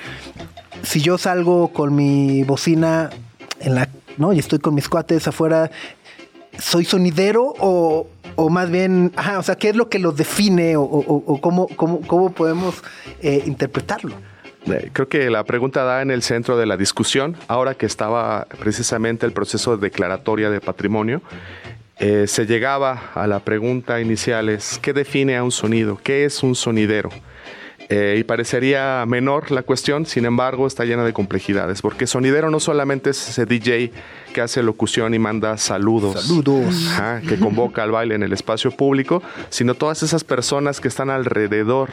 [0.82, 3.08] si yo salgo con mi bocina
[3.60, 4.34] en la, ¿no?
[4.34, 5.70] y estoy con mis cuates afuera,
[6.58, 10.76] ¿soy sonidero o, o más bien, ajá, o sea, qué es lo que los define
[10.76, 12.82] o, o, cómo, cómo, cómo, podemos
[13.22, 14.14] interpretarlo?
[14.70, 18.46] Eh, creo que la pregunta da en el centro de la discusión, ahora que estaba
[18.58, 21.22] precisamente el proceso de declaratoria de patrimonio.
[21.98, 25.98] Eh, se llegaba a la pregunta inicial es, ¿qué define a un sonido?
[26.02, 27.10] ¿Qué es un sonidero?
[27.90, 32.60] Eh, y parecería menor la cuestión, sin embargo está llena de complejidades, porque sonidero no
[32.60, 33.92] solamente es ese DJ
[34.34, 36.74] que hace locución y manda saludos, saludos.
[37.26, 41.90] que convoca al baile en el espacio público, sino todas esas personas que están alrededor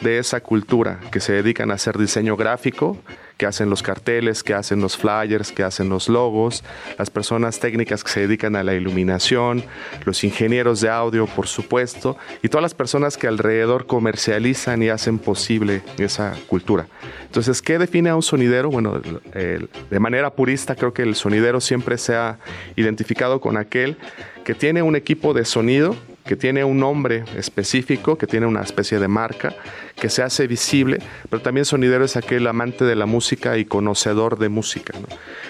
[0.00, 2.98] de esa cultura, que se dedican a hacer diseño gráfico,
[3.40, 6.62] que hacen los carteles, que hacen los flyers, que hacen los logos,
[6.98, 9.64] las personas técnicas que se dedican a la iluminación,
[10.04, 15.18] los ingenieros de audio, por supuesto, y todas las personas que alrededor comercializan y hacen
[15.18, 16.86] posible esa cultura.
[17.24, 18.68] Entonces, ¿qué define a un sonidero?
[18.68, 22.38] Bueno, de manera purista creo que el sonidero siempre se ha
[22.76, 23.96] identificado con aquel
[24.44, 25.96] que tiene un equipo de sonido
[26.30, 29.52] que tiene un nombre específico, que tiene una especie de marca,
[29.96, 34.38] que se hace visible, pero también sonidero es aquel amante de la música y conocedor
[34.38, 34.94] de música.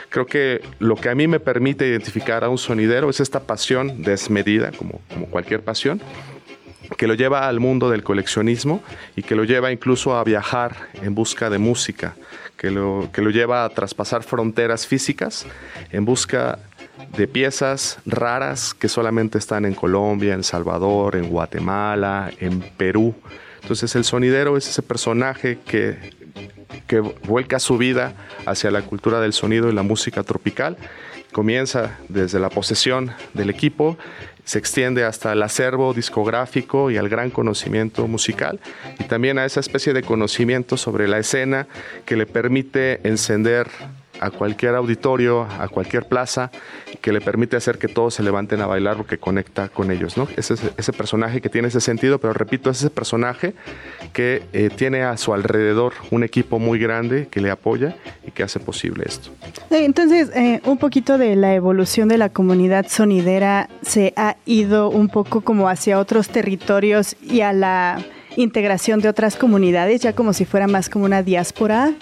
[0.09, 4.01] Creo que lo que a mí me permite identificar a un sonidero es esta pasión
[4.01, 6.01] desmedida, como, como cualquier pasión,
[6.97, 8.83] que lo lleva al mundo del coleccionismo
[9.17, 12.17] y que lo lleva incluso a viajar en busca de música,
[12.57, 15.47] que lo, que lo lleva a traspasar fronteras físicas
[15.93, 16.59] en busca
[17.17, 23.15] de piezas raras que solamente están en Colombia, en Salvador, en Guatemala, en Perú.
[23.63, 25.99] Entonces el sonidero es ese personaje que,
[26.87, 28.15] que vuelca su vida
[28.47, 30.77] hacia la cultura del sonido y la música tropical.
[31.33, 33.97] Comienza desde la posesión del equipo,
[34.45, 38.59] se extiende hasta el acervo discográfico y al gran conocimiento musical
[38.99, 41.69] y también a esa especie de conocimiento sobre la escena
[42.05, 43.69] que le permite encender
[44.21, 46.51] a cualquier auditorio, a cualquier plaza,
[47.01, 50.29] que le permite hacer que todos se levanten a bailar porque conecta con ellos, ¿no?
[50.37, 53.55] Ese, personaje que tiene ese sentido, pero repito, es ese personaje
[54.13, 58.43] que eh, tiene a su alrededor un equipo muy grande que le apoya y que
[58.43, 59.31] hace posible esto.
[59.71, 65.09] Entonces, eh, un poquito de la evolución de la comunidad sonidera se ha ido un
[65.09, 68.05] poco como hacia otros territorios y a la
[68.37, 71.93] integración de otras comunidades, ya como si fuera más como una diáspora.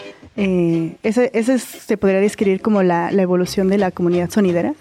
[0.41, 4.73] Eh, ¿ese, ¿Ese se podría describir como la, la, evolución de la comunidad sonidera?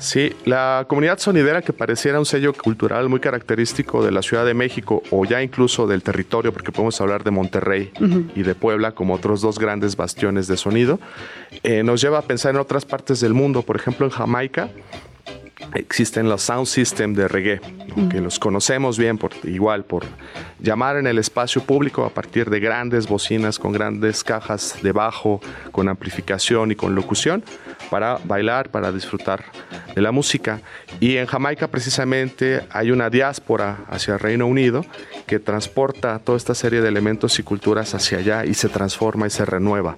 [0.00, 4.54] Sí, la comunidad sonidera que pareciera un sello cultural muy característico de la Ciudad de
[4.54, 8.30] México o ya incluso del territorio, porque podemos hablar de Monterrey uh -huh.
[8.34, 10.98] y de Puebla como otros dos grandes bastiones de sonido,
[11.62, 14.68] eh, nos lleva a pensar en otras partes del mundo, por ejemplo en Jamaica
[15.74, 17.60] existen los sound system de reggae,
[17.96, 18.08] ¿no?
[18.08, 20.04] que los conocemos bien por igual por
[20.60, 25.40] llamar en el espacio público a partir de grandes bocinas con grandes cajas de bajo,
[25.72, 27.44] con amplificación y con locución
[27.90, 29.44] para bailar, para disfrutar
[29.94, 30.60] de la música.
[31.00, 34.84] Y en Jamaica precisamente hay una diáspora hacia el Reino Unido
[35.26, 39.30] que transporta toda esta serie de elementos y culturas hacia allá y se transforma y
[39.30, 39.96] se renueva.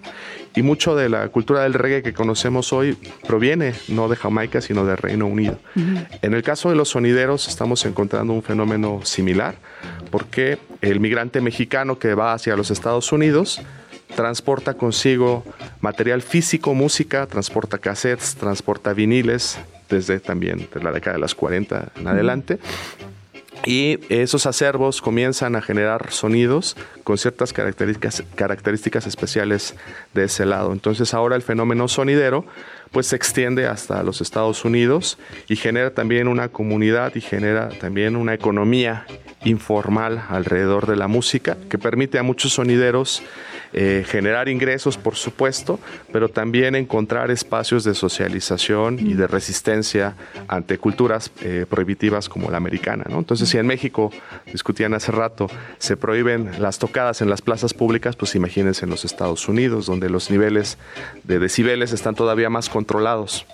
[0.55, 2.97] Y mucho de la cultura del reggae que conocemos hoy
[3.27, 5.59] proviene no de Jamaica, sino del Reino Unido.
[5.75, 6.07] Uh -huh.
[6.23, 9.57] En el caso de los sonideros estamos encontrando un fenómeno similar,
[10.11, 13.61] porque el migrante mexicano que va hacia los Estados Unidos
[14.17, 15.45] transporta consigo
[15.81, 21.93] material físico, música, transporta cassettes, transporta viniles, desde también de la década de las 40
[21.95, 22.59] en adelante.
[23.65, 29.77] Y esos acervos comienzan a generar sonidos con ciertas características, características especiales
[30.13, 30.73] de ese lado.
[30.73, 32.45] Entonces ahora el fenómeno sonidero
[32.91, 35.17] pues se extiende hasta los Estados Unidos
[35.49, 39.07] y genera también una comunidad y genera también una economía
[39.45, 43.23] informal alrededor de la música que permite a muchos sonideros
[43.73, 45.79] eh, generar ingresos, por supuesto,
[46.11, 50.15] pero también encontrar espacios de socialización y de resistencia
[50.49, 53.05] ante culturas eh, prohibitivas como la americana.
[53.11, 53.19] ¿no?
[53.19, 54.11] Entonces, si en México,
[54.51, 59.05] discutían hace rato, se prohíben las tocadas en las plazas públicas, pues imagínense en los
[59.05, 60.79] Estados Unidos, donde los niveles
[61.25, 63.45] de decibeles están todavía más controlados.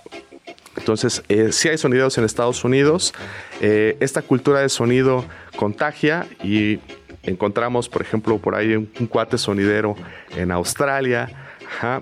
[0.76, 3.12] Entonces, eh, sí hay sonidos en Estados Unidos.
[3.60, 5.24] Eh, esta cultura de sonido
[5.56, 6.78] contagia y
[7.24, 9.96] encontramos, por ejemplo, por ahí un, cuate sonidero
[10.36, 11.28] en Australia.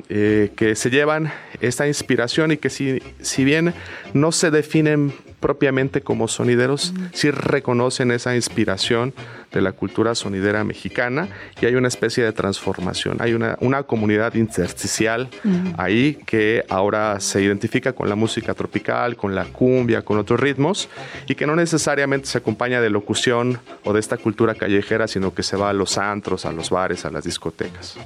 [0.09, 3.73] Eh, que se llevan esta inspiración y que si, si bien
[4.13, 9.15] no se definen propiamente como sonideros, sí reconocen esa inspiración
[9.53, 11.29] de la cultura sonidera mexicana
[11.61, 13.17] y hay una especie de transformación.
[13.21, 15.73] Hay una, una comunidad intersticial mm.
[15.79, 20.89] ahí que ahora se identifica con la música tropical, con la cumbia, con otros ritmos
[21.27, 25.43] y que no necesariamente se acompaña de locución o de esta cultura callejera, sino que
[25.43, 27.97] se va a los antros, a los bares, a las discotecas.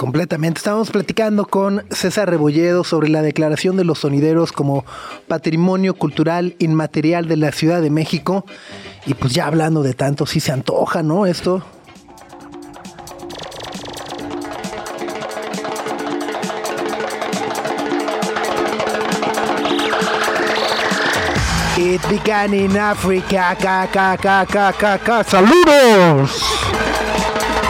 [0.00, 0.56] Completamente.
[0.56, 4.86] Estábamos platicando con César Rebolledo sobre la declaración de los sonideros como
[5.28, 8.46] patrimonio cultural inmaterial de la Ciudad de México.
[9.04, 11.26] Y pues ya hablando de tanto, sí se antoja, ¿no?
[11.26, 11.62] Esto.
[21.76, 23.54] It began in Africa.
[23.60, 25.24] Ca.
[25.26, 26.42] ¡Saludos!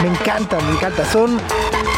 [0.01, 1.05] Me encanta, me encanta.
[1.05, 1.37] Son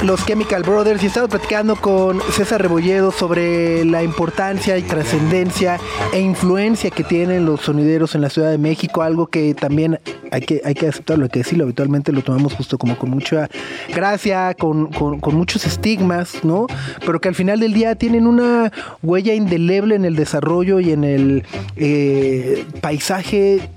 [0.03, 5.79] los Chemical Brothers y estamos platicando con César Rebolledo sobre la importancia y trascendencia
[6.13, 10.01] e influencia que tienen los sonideros en la Ciudad de México, algo que también
[10.33, 13.49] hay que, hay que aceptarlo, hay que decirlo, habitualmente lo tomamos justo como con mucha
[13.95, 16.67] gracia, con, con, muchos estigmas, ¿no?
[17.07, 21.05] Pero que al final del día tienen una huella indeleble en el desarrollo y en
[21.05, 21.45] el
[21.77, 23.71] eh, paisaje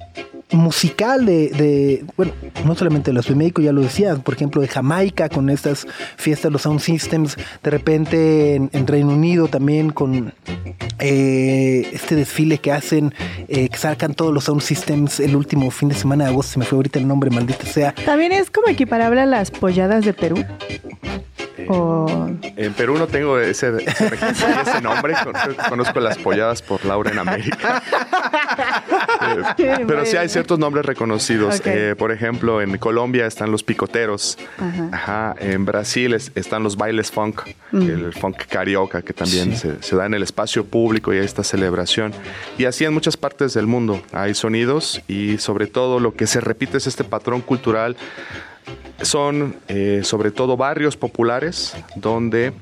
[0.52, 2.34] musical de, de, bueno,
[2.66, 6.52] no solamente de de México, ya lo decía, por ejemplo, de Jamaica con estas fiestas,
[6.52, 10.34] los sound systems, de repente en, en Reino Unido también con
[11.00, 13.14] eh, este desfile que hacen,
[13.48, 16.60] eh, que sacan todos los sound systems el último fin de semana de agosto, se
[16.60, 17.94] me fue ahorita el nombre, maldita sea.
[18.06, 20.38] También es como equiparable a las polladas de Perú.
[21.58, 22.54] Eh.
[22.58, 24.12] En Perú no tengo ese, ese,
[24.62, 25.14] ese nombre,
[25.70, 27.82] conozco las polladas por Laura en América.
[29.58, 31.60] Pero sí hay ciertos nombres reconocidos.
[31.60, 31.74] Okay.
[31.76, 34.38] Eh, por ejemplo, en Colombia están los picoteros.
[34.58, 34.90] Ajá.
[34.92, 35.36] Ajá.
[35.40, 37.42] En Brasil es, están los bailes funk,
[37.72, 37.82] mm.
[37.82, 39.70] el funk carioca, que también sí.
[39.70, 42.14] se, se, da en el espacio público y hay esta celebración.
[42.58, 46.42] Y así en muchas partes del mundo hay sonidos y sobre todo lo que se
[46.42, 47.96] repite es este patrón cultural.
[49.02, 52.54] Son eh, sobre todo barrios populares donde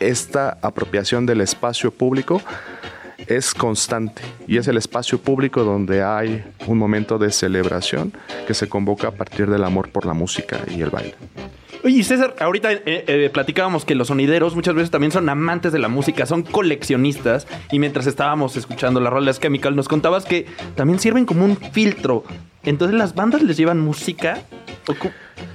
[0.00, 2.42] esta apropiación del espacio público
[3.26, 8.12] es constante y es el espacio público donde hay un momento de celebración
[8.46, 11.14] que se convoca a partir del amor por la música y el baile.
[11.84, 15.80] Oye, César, ahorita eh, eh, platicábamos que los sonideros muchas veces también son amantes de
[15.80, 17.48] la música, son coleccionistas.
[17.72, 22.22] Y mientras estábamos escuchando la rola Chemical, nos contabas que también sirven como un filtro.
[22.62, 24.42] Entonces, ¿las bandas les llevan música?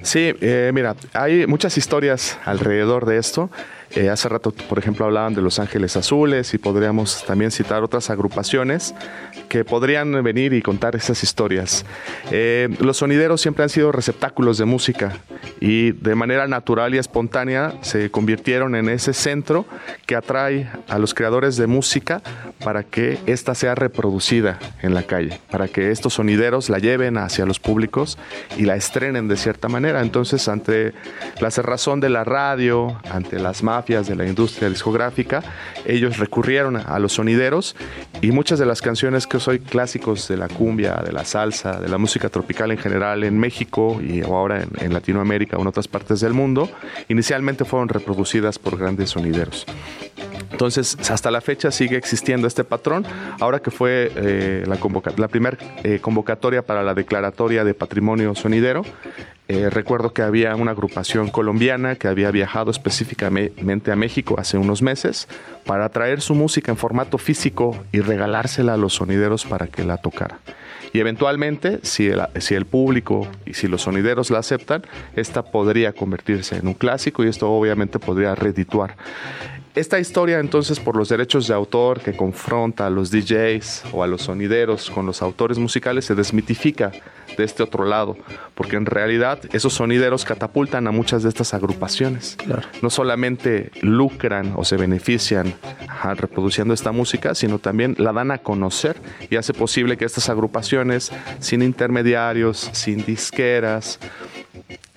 [0.01, 3.49] Sí, eh, mira, hay muchas historias alrededor de esto.
[3.95, 8.09] Eh, hace rato, por ejemplo, hablaban de Los Ángeles Azules y podríamos también citar otras
[8.09, 8.93] agrupaciones
[9.49, 11.85] que podrían venir y contar esas historias.
[12.31, 15.17] Eh, los sonideros siempre han sido receptáculos de música
[15.59, 19.65] y de manera natural y espontánea se convirtieron en ese centro
[20.05, 22.21] que atrae a los creadores de música
[22.63, 27.45] para que ésta sea reproducida en la calle, para que estos sonideros la lleven hacia
[27.45, 28.17] los públicos
[28.57, 30.01] y la estrenen de cierta manera.
[30.01, 30.93] Entonces, ante
[31.39, 35.43] la cerrazón de la radio, ante las mafias de la industria discográfica,
[35.85, 37.75] ellos recurrieron a los sonideros
[38.21, 41.87] y muchas de las canciones que soy clásicos de la cumbia, de la salsa, de
[41.87, 46.21] la música tropical en general en México y ahora en, Latinoamérica o en otras partes
[46.21, 46.69] del mundo,
[47.07, 49.65] inicialmente fueron reproducidas por grandes sonideros.
[50.51, 53.05] Entonces, hasta la fecha sigue existiendo este patrón.
[53.39, 58.83] Ahora que fue eh, la, primera eh, convocatoria para la declaratoria de patrimonio sonidero,
[59.49, 64.81] eh, recuerdo que había una agrupación colombiana que había viajado específicamente a México hace unos
[64.81, 65.29] meses
[65.65, 69.97] para traer su música en formato físico y regalársela a los sonideros para que la
[69.97, 70.39] tocara.
[70.91, 74.83] Y eventualmente, si el, si el público y si los sonideros la aceptan,
[75.15, 78.95] esta podría convertirse en un clásico y esto obviamente podría redituar.
[79.77, 84.07] Esta historia entonces por los derechos de autor que confronta a los DJs o a
[84.07, 86.91] los sonideros con los autores musicales se desmitifica
[87.37, 88.17] de este otro lado,
[88.55, 92.37] porque en realidad esos sonideros catapultan a muchas de estas agrupaciones.
[92.81, 95.53] No solamente lucran o se benefician
[96.15, 98.97] reproduciendo esta música, sino también la dan a conocer
[99.29, 103.99] y hace posible que estas agrupaciones, sin intermediarios, sin disqueras,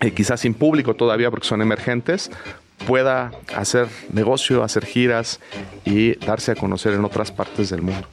[0.00, 2.30] eh, quizás sin público todavía porque son emergentes,
[2.86, 5.40] pueda hacer negocio, hacer giras
[5.84, 8.06] y darse a conocer en otras partes del mundo.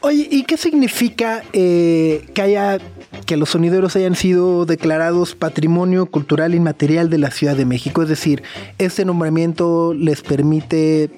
[0.00, 2.78] Oye, ¿y qué significa eh, que haya
[3.24, 8.02] que los sonideros hayan sido declarados patrimonio cultural inmaterial de la Ciudad de México?
[8.02, 8.42] Es decir,
[8.78, 11.10] este nombramiento les permite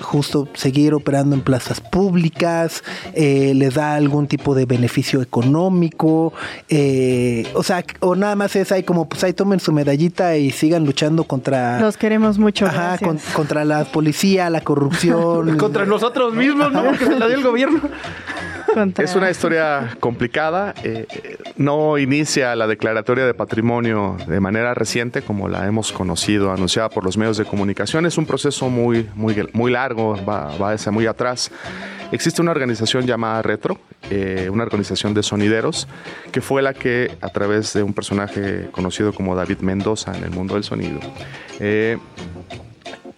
[0.00, 2.82] justo seguir operando en plazas públicas,
[3.14, 6.32] eh, les da algún tipo de beneficio económico,
[6.68, 10.50] eh, o sea, o nada más es ahí como, pues ahí tomen su medallita y
[10.50, 11.80] sigan luchando contra...
[11.80, 12.66] Los queremos mucho.
[12.66, 12.98] Ajá,
[13.34, 15.56] contra la policía, la corrupción.
[15.58, 16.92] contra nosotros mismos, ¿no?
[16.92, 17.80] Que se la dio el gobierno.
[18.98, 20.74] Es una historia complicada.
[20.82, 21.06] Eh,
[21.56, 27.04] no inicia la declaratoria de patrimonio de manera reciente como la hemos conocido, anunciada por
[27.04, 28.06] los medios de comunicación.
[28.06, 31.50] Es un proceso muy, muy, muy largo, va, va hacia muy atrás.
[32.12, 33.78] Existe una organización llamada Retro,
[34.10, 35.88] eh, una organización de sonideros,
[36.30, 40.30] que fue la que, a través de un personaje conocido como David Mendoza en el
[40.30, 41.00] mundo del sonido,
[41.58, 41.98] eh,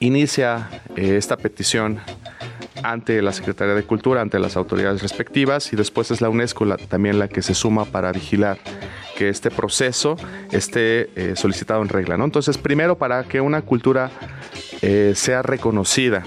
[0.01, 2.01] inicia esta petición
[2.83, 7.19] ante la Secretaría de Cultura, ante las autoridades respectivas y después es la UNESCO también
[7.19, 8.59] la que se suma para vigilar
[9.17, 10.17] que este proceso
[10.53, 12.17] esté eh, solicitado en regla.
[12.17, 12.25] ¿no?
[12.25, 14.11] Entonces, primero para que una cultura
[14.83, 16.25] eh, sea reconocida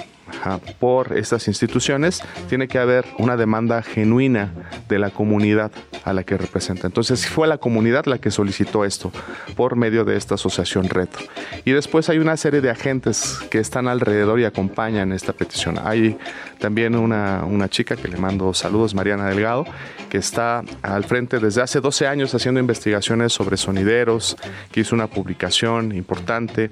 [0.79, 4.51] por estas instituciones, tiene que haber una demanda genuina
[4.89, 5.71] de la comunidad
[6.03, 6.87] a la que representa.
[6.87, 9.11] Entonces fue la comunidad la que solicitó esto
[9.55, 11.23] por medio de esta asociación Retro.
[11.65, 15.77] Y después hay una serie de agentes que están alrededor y acompañan esta petición.
[15.83, 16.17] Hay
[16.59, 19.65] también una, una chica que le mando saludos, Mariana Delgado,
[20.09, 24.37] que está al frente desde hace 12 años haciendo investigaciones sobre sonideros,
[24.71, 26.69] que hizo una publicación importante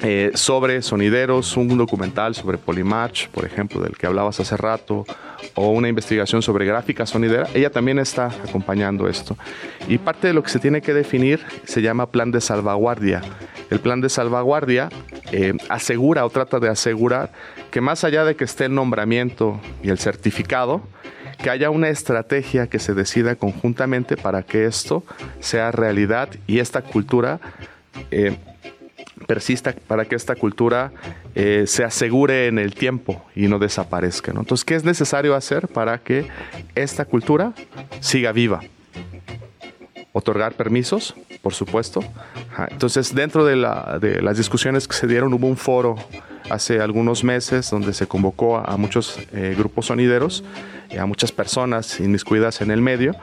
[0.00, 5.04] eh, sobre sonideros, un documental sobre Polymatch, por ejemplo, del que hablabas hace rato,
[5.54, 9.36] o una investigación sobre gráfica sonidera, ella también está acompañando esto.
[9.88, 13.22] Y parte de lo que se tiene que definir se llama plan de salvaguardia.
[13.70, 14.88] El plan de salvaguardia
[15.32, 17.32] eh, asegura o trata de asegurar
[17.70, 20.82] que más allá de que esté el nombramiento y el certificado,
[21.42, 25.04] que haya una estrategia que se decida conjuntamente para que esto
[25.40, 27.40] sea realidad y esta cultura
[28.10, 28.36] eh,
[29.26, 30.92] persista para que esta cultura
[31.34, 34.30] eh, se asegure en el tiempo y no desaparezca.
[34.30, 36.26] Entonces, ¿qué es necesario hacer para que
[36.74, 37.52] esta cultura
[38.00, 38.60] siga viva?
[40.12, 42.02] Otorgar permisos, por supuesto.
[42.70, 45.96] Entonces, dentro de, las discusiones que se dieron, hubo un foro
[46.50, 50.44] hace algunos meses donde se convocó a, muchos eh, grupos sonideros
[50.96, 53.14] a muchas personas inmiscuidas en el medio,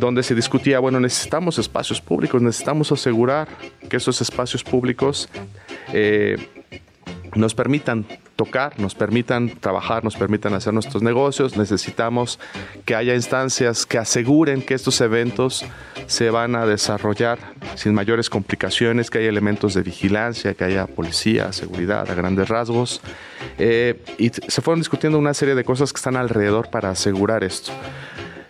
[0.00, 3.46] donde se discutía, bueno, necesitamos espacios públicos, necesitamos asegurar
[3.88, 5.28] que esos espacios públicos
[5.92, 6.63] eh,
[7.34, 8.06] nos permitan
[8.36, 11.56] tocar, nos permitan trabajar, nos permitan hacer nuestros negocios.
[11.56, 12.38] Necesitamos
[12.84, 15.64] que haya instancias que aseguren que estos eventos
[16.06, 17.38] se van a desarrollar
[17.74, 23.00] sin mayores complicaciones, que haya elementos de vigilancia, que haya policía, seguridad a grandes rasgos.
[23.58, 27.72] Eh, y se fueron discutiendo una serie de cosas que están alrededor para asegurar esto.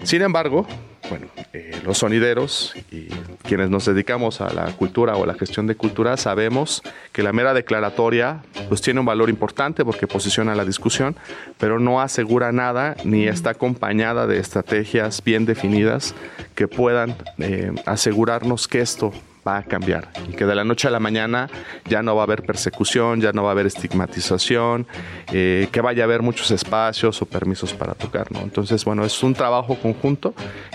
[0.02, 0.66] Sin embargo,
[1.08, 3.08] bueno, eh, los sonideros y
[3.42, 6.82] quienes nos dedicamos a la cultura o la gestión de cultura sabemos
[7.12, 11.16] que la mera declaratoria pues tiene un valor importante porque posiciona la discusión,
[11.58, 16.14] pero no asegura nada ni está acompañada de estrategias bien definidas
[16.54, 19.12] que puedan eh, asegurarnos que esto
[19.46, 21.48] va a cambiar y que de la noche a la mañana
[21.86, 24.86] ya no va a haber persecución, ya no va a haber estigmatización,
[25.32, 28.30] eh, que vaya a haber muchos espacios o permisos para tocar.
[28.32, 28.40] ¿no?
[28.40, 30.34] Entonces, bueno, es un trabajo conjunto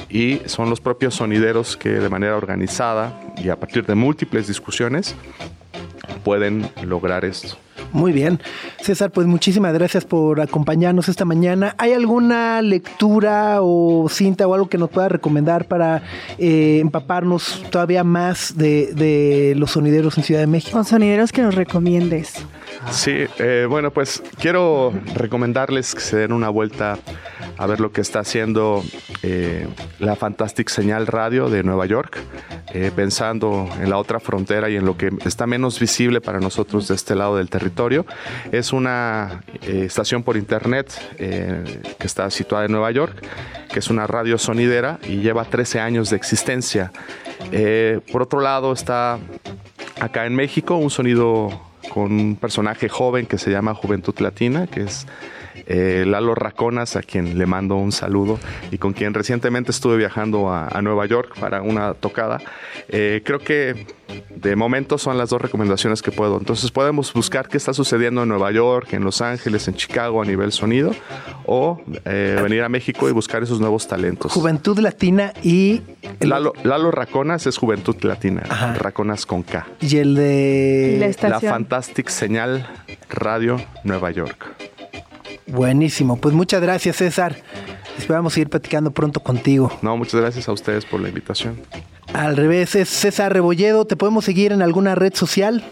[0.10, 5.16] y son los propios sonideros que de manera organizada y a partir de múltiples discusiones
[6.24, 7.58] pueden lograr esto.
[7.92, 8.40] Muy bien.
[8.82, 11.76] César, pues muchísimas gracias por acompañarnos esta mañana.
[11.78, 16.04] ¿Hay alguna lectura o cinta o algo que nos pueda recomendar para
[16.38, 20.84] eh, empaparnos todavía más de, los sonideros en Ciudad de México?
[20.84, 22.34] Sonideros que nos recomiendes.
[22.92, 26.98] Sí, eh, bueno, pues quiero recomendarles que se den una vuelta
[27.60, 28.84] a ver lo que está haciendo
[29.22, 29.68] eh,
[30.00, 32.18] la Fantastic Señal Radio de Nueva York,
[32.74, 36.88] eh, pensando en la otra frontera y en lo que está menos visible para nosotros
[36.88, 37.69] de este lado del territorio.
[38.52, 43.16] Es una eh, estación por internet que está situada en Nueva York,
[43.72, 46.92] que es una radio sonidera y lleva 13 años de existencia.
[48.12, 49.20] por otro lado está
[50.00, 51.50] acá en México un sonido
[51.90, 55.06] con un personaje joven que se llama Juventud Latina, que es
[55.68, 58.39] eh, Lalo Raconas, a quien le mando un saludo
[58.72, 62.39] y con quien recientemente estuve viajando a, Nueva York para una tocada.
[62.88, 63.86] Eh, creo que
[64.36, 66.38] de momento son las dos recomendaciones que puedo.
[66.38, 70.26] Entonces podemos buscar qué está sucediendo en Nueva York, en Los Ángeles, en Chicago a
[70.26, 70.95] nivel sonido
[71.45, 74.32] o eh, venir a México y buscar esos nuevos talentos.
[74.32, 75.82] Juventud Latina y...
[76.22, 78.41] Lalo, Raconas es Juventud Latina,
[78.78, 79.68] Raconas con K.
[79.82, 81.16] Y el de...
[81.22, 82.68] la, la Fantastic Señal
[83.10, 84.69] Radio Nueva York.
[85.50, 87.36] Buenísimo, pues muchas gracias César.
[87.97, 89.72] Esperamos seguir platicando pronto contigo.
[89.82, 91.60] No, muchas gracias a ustedes por la invitación.
[92.14, 93.86] Al revés, es César Rebolledo.
[93.86, 95.64] ¿Te podemos seguir en alguna red social?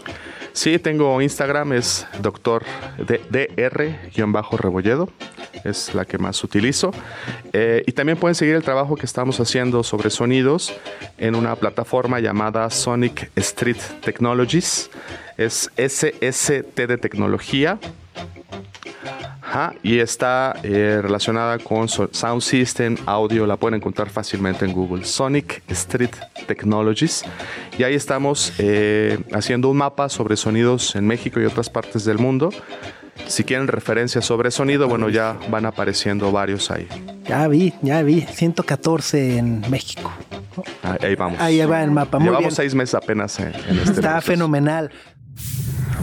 [0.52, 2.64] Sí, tengo Instagram, es doctor
[2.98, 5.08] dr-rebolledo,
[5.64, 6.90] es la que más utilizo.
[7.52, 10.74] Eh, y también pueden seguir el trabajo que estamos haciendo sobre sonidos
[11.16, 14.90] en una plataforma llamada Sonic Street Technologies.
[15.36, 17.78] Es SST de tecnología
[19.82, 25.04] y está eh, relacionada con Sound System, audio, la pueden encontrar fácilmente en Google.
[25.04, 26.14] Sonic Street
[26.46, 27.24] Technologies.
[27.78, 32.18] Y ahí estamos eh, haciendo un mapa sobre sonidos en México y otras partes del
[32.18, 32.50] mundo.
[33.26, 36.86] Si quieren referencias sobre sonido, bueno, ya van apareciendo varios ahí.
[37.24, 38.22] Ya vi, ya vi.
[38.22, 40.10] 114 en México.
[40.82, 41.40] Ahí, vamos.
[41.40, 42.18] Ahí va el mapa.
[42.18, 44.90] Muy Llevamos seis meses apenas en, este Está fenomenal.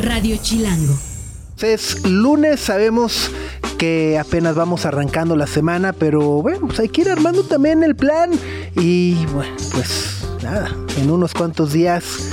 [0.02, 1.15] Radio Chilango.
[1.62, 3.32] Es lunes, sabemos
[3.78, 7.96] que apenas vamos arrancando la semana, pero bueno, pues hay que ir armando también el
[7.96, 8.32] plan.
[8.76, 12.30] Y bueno, pues nada, en unos cuantos días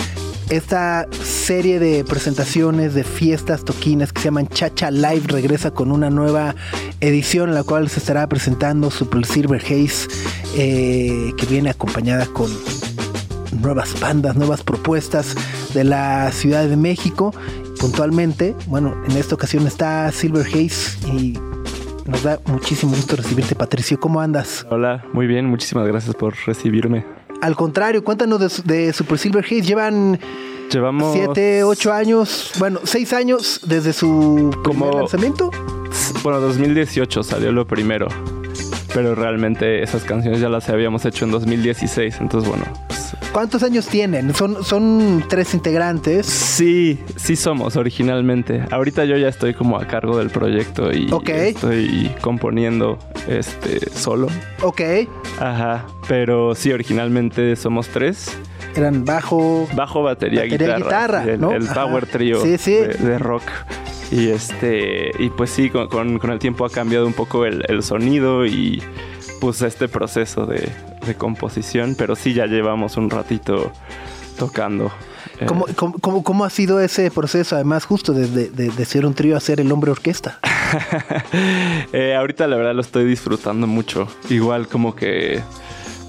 [0.50, 6.10] esta serie de presentaciones, de fiestas toquinas que se llaman Chacha Live regresa con una
[6.10, 6.54] nueva
[7.00, 10.08] edición la cual se estará presentando Super Silver Haze,
[10.56, 12.50] eh, que viene acompañada con
[13.60, 15.34] nuevas bandas, nuevas propuestas
[15.72, 17.32] de la Ciudad de México
[17.82, 18.54] puntualmente.
[18.68, 21.36] Bueno, en esta ocasión está Silver Haze y
[22.06, 23.98] nos da muchísimo gusto recibirte, Patricio.
[23.98, 24.64] ¿Cómo andas?
[24.70, 27.04] Hola, muy bien, muchísimas gracias por recibirme.
[27.40, 29.62] Al contrario, cuéntanos de, Super Silver Haze.
[29.62, 30.20] Llevan
[30.70, 35.50] Llevamos siete, ocho años, bueno, seis años desde su primer lanzamiento.
[36.22, 38.06] Bueno, 2018 salió lo primero,
[38.94, 42.64] pero realmente esas canciones ya las habíamos hecho en 2016, entonces bueno,
[43.32, 44.34] ¿Cuántos años tienen?
[44.34, 46.26] ¿Son, son tres integrantes?
[46.26, 48.64] Sí, sí somos originalmente.
[48.70, 52.98] Ahorita yo ya estoy como a cargo del proyecto y estoy componiendo
[53.28, 54.28] este solo.
[54.62, 54.80] Ok.
[55.38, 58.36] Ajá, pero sí, originalmente somos tres.
[58.74, 59.68] Eran bajo...
[59.74, 61.24] Bajo, batería, guitarra.
[61.24, 61.40] el,
[61.74, 63.44] power trio De, rock.
[64.10, 68.44] Y este y pues sí, con, el tiempo ha cambiado un poco el, el sonido
[68.44, 68.82] y
[69.42, 70.70] pues este proceso de,
[71.18, 73.72] composición, pero sí ya llevamos un ratito
[74.38, 74.92] tocando.
[75.40, 75.46] Eh.
[75.74, 79.90] ¿Cómo, ha sido ese proceso, además, justo de, ser un trío a ser el hombre
[79.90, 80.38] orquesta?
[81.92, 84.06] Eh, ahorita la verdad lo estoy disfrutando mucho.
[84.30, 85.42] Igual como que,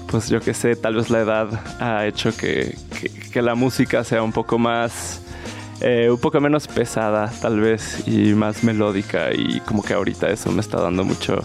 [0.06, 1.48] pues yo que sé, tal vez la edad
[1.80, 2.78] ha hecho que,
[3.34, 5.20] la música sea un poco más
[5.80, 10.52] eh, un poco menos pesada tal vez y más melódica y como que ahorita eso
[10.52, 11.44] me está dando mucho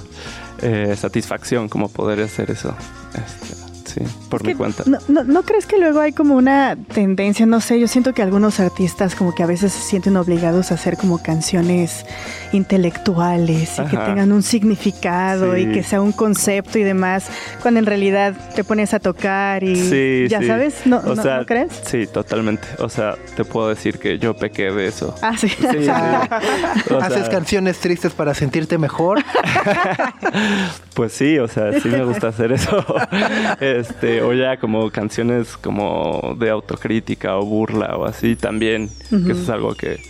[0.62, 2.76] eh, satisfacción como poder hacer eso.
[3.14, 4.83] Este, sí, por mi cuenta.
[4.85, 7.45] No, no, crees que luego hay como una tendencia?
[7.45, 10.75] No sé, yo siento que algunos artistas como que a veces se sienten obligados a
[10.75, 12.05] hacer como canciones
[12.51, 17.27] intelectuales y que tengan un significado y que sea un concepto y demás,
[17.61, 21.01] cuando en realidad te pones a tocar y ya sabes, ¿No,
[21.45, 21.71] crees?
[21.85, 22.67] Sí, totalmente.
[22.79, 25.15] O sea, te puedo decir que yo pequé de eso.
[25.21, 25.47] Ah, sí.
[27.01, 29.19] ¿Haces canciones tristes para sentirte mejor?
[30.99, 32.83] pues sí, o sea, sí me gusta hacer eso.
[33.61, 39.43] este, o ya como canciones como de autocrítica o burla o así también, que eso
[39.43, 40.01] es algo que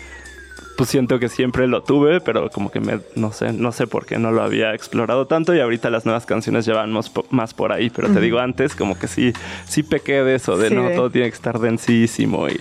[0.75, 4.07] pues siento que siempre lo tuve, pero como que me, no sé, no sé por
[4.07, 7.71] qué no lo había explorado tanto y ahorita las nuevas canciones llevan más, más por
[7.71, 9.31] ahí, pero te digo antes como que sí,
[9.67, 12.59] sí pequé de eso, de no, todo tiene que estar densísimo y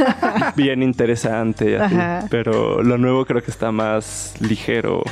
[0.54, 1.80] bien interesante,
[2.30, 5.02] pero lo nuevo creo que está más ligero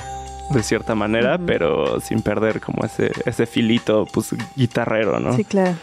[0.50, 5.34] de cierta manera, pero sin perder como ese, ese filito, pues guitarrero, ¿no?
[5.36, 5.76] Sí, claro.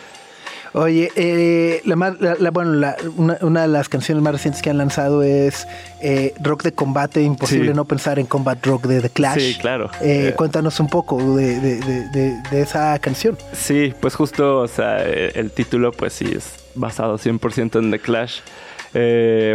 [0.73, 1.95] Oye, eh, la,
[2.51, 2.93] bueno,
[3.41, 5.67] una, de las canciones más recientes que han lanzado es
[5.99, 9.39] eh, Rock de Combate, imposible no pensar en Combat Rock de The Clash.
[9.39, 9.89] Sí, claro.
[10.01, 11.79] Eh, cuéntanos un poco de,
[12.51, 13.37] esa canción.
[13.53, 18.41] Sí, pues justo, o sea, el título pues sí es basado 100% en The Clash.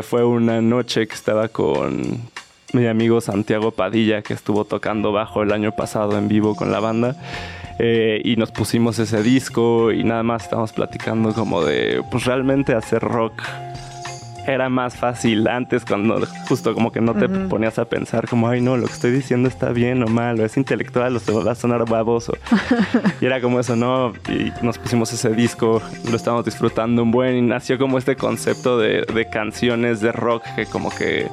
[0.02, 2.28] fue una noche que estaba con
[2.74, 6.80] mi amigo Santiago Padilla, que estuvo tocando bajo el año pasado en vivo con la
[6.80, 7.16] banda.
[7.78, 12.74] Eh, y nos pusimos ese disco y nada más estábamos platicando como de, pues realmente
[12.74, 13.42] hacer rock
[14.46, 18.60] era más fácil antes cuando justo como que no te ponías a pensar como, ay
[18.60, 21.52] no, lo que estoy diciendo está bien o mal, o es intelectual o se va
[21.52, 22.36] a sonar baboso.
[23.20, 24.12] y era como eso, ¿no?
[24.28, 28.78] Y nos pusimos ese disco, lo estábamos disfrutando un buen y nació como este concepto
[28.78, 31.28] de, de canciones de rock que como que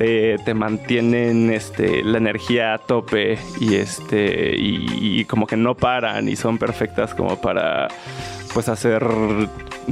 [0.00, 6.36] te, mantienen este, la energía a tope y, este, y, como que no paran y
[6.36, 7.88] son perfectas como para
[8.54, 9.06] pues hacer,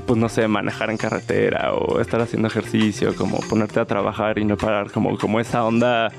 [0.06, 4.46] pues no sé, manejar en carretera o estar haciendo ejercicio, como ponerte a trabajar y
[4.46, 6.10] no parar, como, como esa onda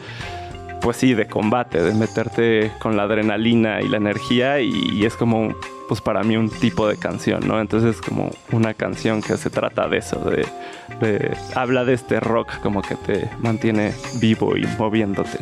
[0.81, 5.55] pues sí, de combate, de meterte con la adrenalina y la energía y es como
[5.89, 7.59] pues para mí un tipo de canción, ¿no?
[7.59, 12.83] Entonces como una canción que se trata de eso, de, habla de este rock como
[12.83, 15.39] que te mantiene vivo y moviéndote.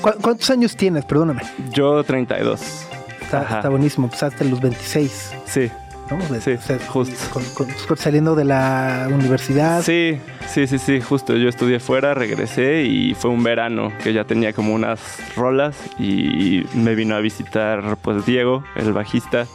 [0.00, 1.04] ¿Cuántos años tienes?
[1.04, 1.42] Perdóname.
[1.72, 2.60] Yo 32.
[3.22, 5.34] Está, está buenísimo, pues hasta los 26.
[5.46, 5.68] Sí.
[6.10, 6.40] ¿No?
[6.40, 6.56] sí,
[6.88, 7.96] justo.
[7.96, 9.82] saliendo de la universidad.
[9.82, 11.36] Sí, sí, sí, sí, justo.
[11.36, 15.00] Yo estudié fuera, regresé y fue un verano que ya tenía como unas
[15.36, 19.46] rolas y me vino a visitar pues Diego, el bajista.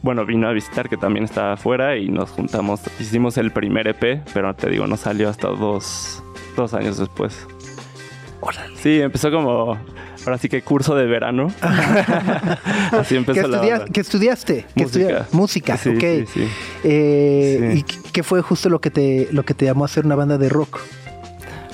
[0.00, 4.22] Bueno, vino a visitar que también estaba afuera y nos juntamos, hicimos el primer EP,
[4.34, 6.22] pero te digo, no salió hasta dos,
[6.56, 7.46] dos años después.
[8.82, 9.78] Sí, empezó como
[10.24, 11.52] ahora sí que curso de verano.
[12.92, 14.66] Así empezó ¿Qué, ¿Qué estudiaste?
[14.74, 15.26] Música.
[15.32, 16.04] Música, ok.
[16.84, 20.14] Eh, ¿Y qué fue justo lo que, te, lo que te llamó a hacer una
[20.14, 20.80] banda de rock?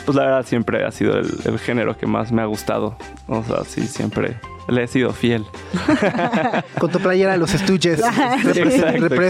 [0.05, 2.97] Pues la verdad siempre ha sido el, género que más me ha gustado.
[3.27, 4.37] O sea, sí, siempre
[4.69, 5.45] le he sido fiel.
[6.79, 8.01] Con tu playera de los estuches.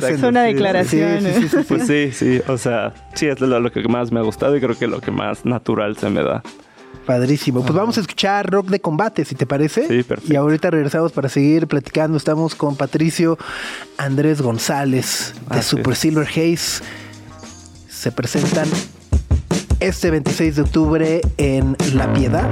[0.09, 1.23] Es una declaración.
[1.23, 2.41] Sí, pues sí, sí.
[2.47, 5.11] O sea, sí, es lo, que más me ha gustado y creo que lo que
[5.11, 6.45] más natural se me da.
[7.09, 7.63] Padrísimo.
[7.63, 9.89] Pues vamos a escuchar rock de combate, si te parece.
[9.89, 10.31] Sí, perfecto.
[10.31, 12.19] Y ahorita regresamos para seguir platicando.
[12.19, 13.39] Estamos con Patricio
[13.97, 16.85] Andrés González de Super Silver Haze.
[17.89, 18.69] Se presentan
[19.81, 22.47] este 26 de octubre en La Piedad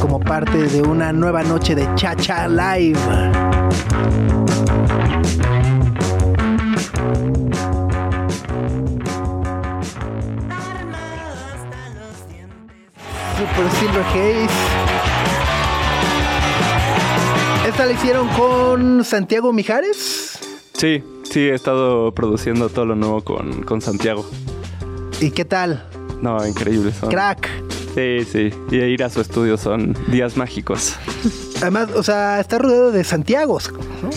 [0.00, 2.98] como parte de una nueva noche de Chacha Live.
[13.58, 14.48] Super Silver Haze.
[17.66, 20.38] ¿Esta la hicieron con Santiago Mijares?
[20.74, 24.24] Sí, sí, he estado produciendo todo lo nuevo con, Santiago.
[25.20, 25.84] ¿Y qué tal?
[26.22, 26.92] No, increíble.
[27.10, 27.48] Crack.
[27.96, 28.50] Sí, sí.
[28.70, 30.94] Y ir a su estudio son días mágicos.
[31.60, 33.58] Además, o sea, está rodeado de Santiago,
[34.04, 34.10] ¿no?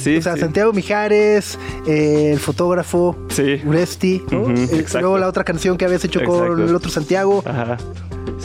[0.00, 3.60] Sí, o sea, Santiago Mijares, eh, el fotógrafo, sí.
[3.66, 4.48] Uresti, ¿no?
[4.50, 7.42] Eh, luego la otra canción que habías hecho con el otro Santiago.
[7.44, 7.76] Ajá.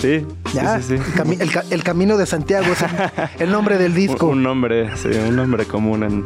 [0.03, 0.95] Sí, ya, sí,
[1.69, 2.83] el, Camino de Santiago es
[3.39, 4.27] el, nombre del disco.
[4.27, 6.25] Un, nombre, sí, un nombre común en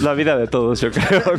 [0.00, 1.24] la vida de todos, yo creo.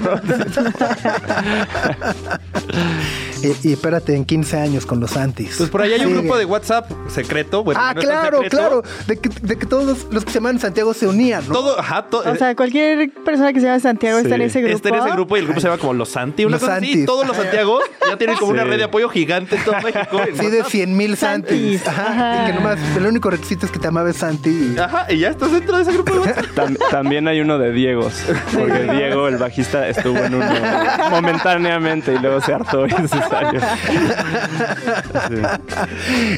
[3.64, 5.56] Y, espérate, en 15 años con los antis.
[5.58, 7.64] Pues por ahí hay un grupo de WhatsApp secreto.
[7.76, 8.84] ah, claro, claro.
[9.08, 11.54] De que, de que, todos los que se llaman Santiago se unían, ¿no?
[11.54, 14.76] Todo, ajá, o sea, cualquier persona que se llama Santiago está en ese grupo.
[14.76, 16.46] Está en ese grupo y el grupo se llama como Los Santi.
[16.46, 17.06] Una los cosa así.
[17.06, 20.22] Todos los Santiago ya tienen como una red de apoyo gigante en todo México.
[20.40, 21.88] Sí, de 100 mil Santis.
[21.88, 22.44] Ajá.
[22.44, 24.76] Y que nomás, el único requisito es que te amabes Santi.
[24.78, 26.78] Ajá, y ya estás dentro de ese grupo de WhatsApp.
[26.92, 28.14] también hay uno de Diegos.
[28.54, 30.48] Porque Diego, el bajista, estuvo en uno
[31.10, 33.18] momentáneamente y luego se hartó y se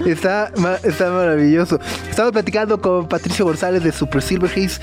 [0.06, 0.52] Está,
[0.84, 1.80] está maravilloso.
[2.10, 4.82] Estamos platicando con Patricio González de Super Silver Haze.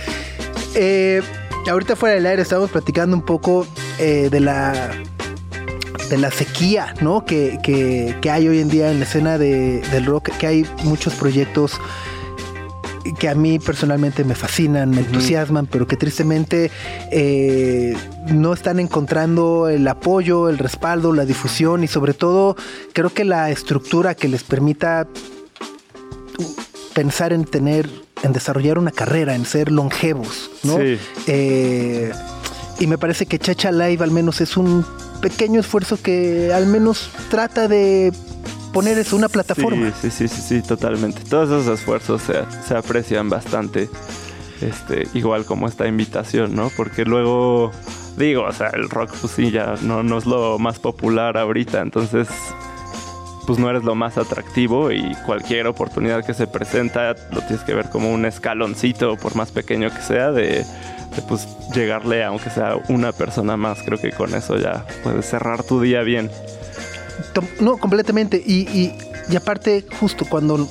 [0.75, 1.23] Eh,
[1.71, 3.67] ahorita fuera del aire estamos platicando un poco
[3.99, 4.91] eh, de la
[6.11, 7.25] de la sequía ¿no?
[7.25, 11.15] que, que, hay hoy en día en la escena de, del rock, que hay muchos
[11.15, 11.81] proyectos
[13.19, 16.71] que a mí personalmente me fascinan, me entusiasman, pero que tristemente
[17.11, 17.97] eh,
[18.47, 22.55] no están encontrando el apoyo, el respaldo, la difusión y sobre todo
[22.93, 25.09] creo que la estructura que les permita
[26.95, 27.91] pensar en tener,
[28.23, 30.79] en desarrollar una carrera, en ser longevos, ¿no?
[31.27, 32.13] Eh,
[32.79, 34.87] y me parece que Chacha Live al menos es un
[35.21, 38.13] pequeño esfuerzo que al menos trata de
[38.73, 39.93] poner eso, una plataforma.
[40.01, 41.21] Sí, sí, sí, sí, totalmente.
[41.29, 43.91] Todos esos esfuerzos se, aprecian bastante.
[44.61, 46.71] Este, igual como esta invitación, ¿no?
[46.77, 47.73] Porque luego,
[48.17, 51.81] digo, o sea, el rock, pues sí, ya no, no es lo más popular ahorita,
[51.81, 52.29] entonces,
[53.47, 57.75] pues no eres lo más atractivo y cualquier oportunidad que se presenta lo tienes que
[57.75, 60.65] ver como un escaloncito, por más pequeño que sea, de,
[61.29, 63.83] pues llegarle, aunque sea una persona más.
[63.83, 66.31] Creo que con eso ya puedes cerrar tu día bien.
[67.61, 68.43] No, completamente.
[68.45, 68.93] Y,
[69.31, 70.69] y, aparte, justo cuando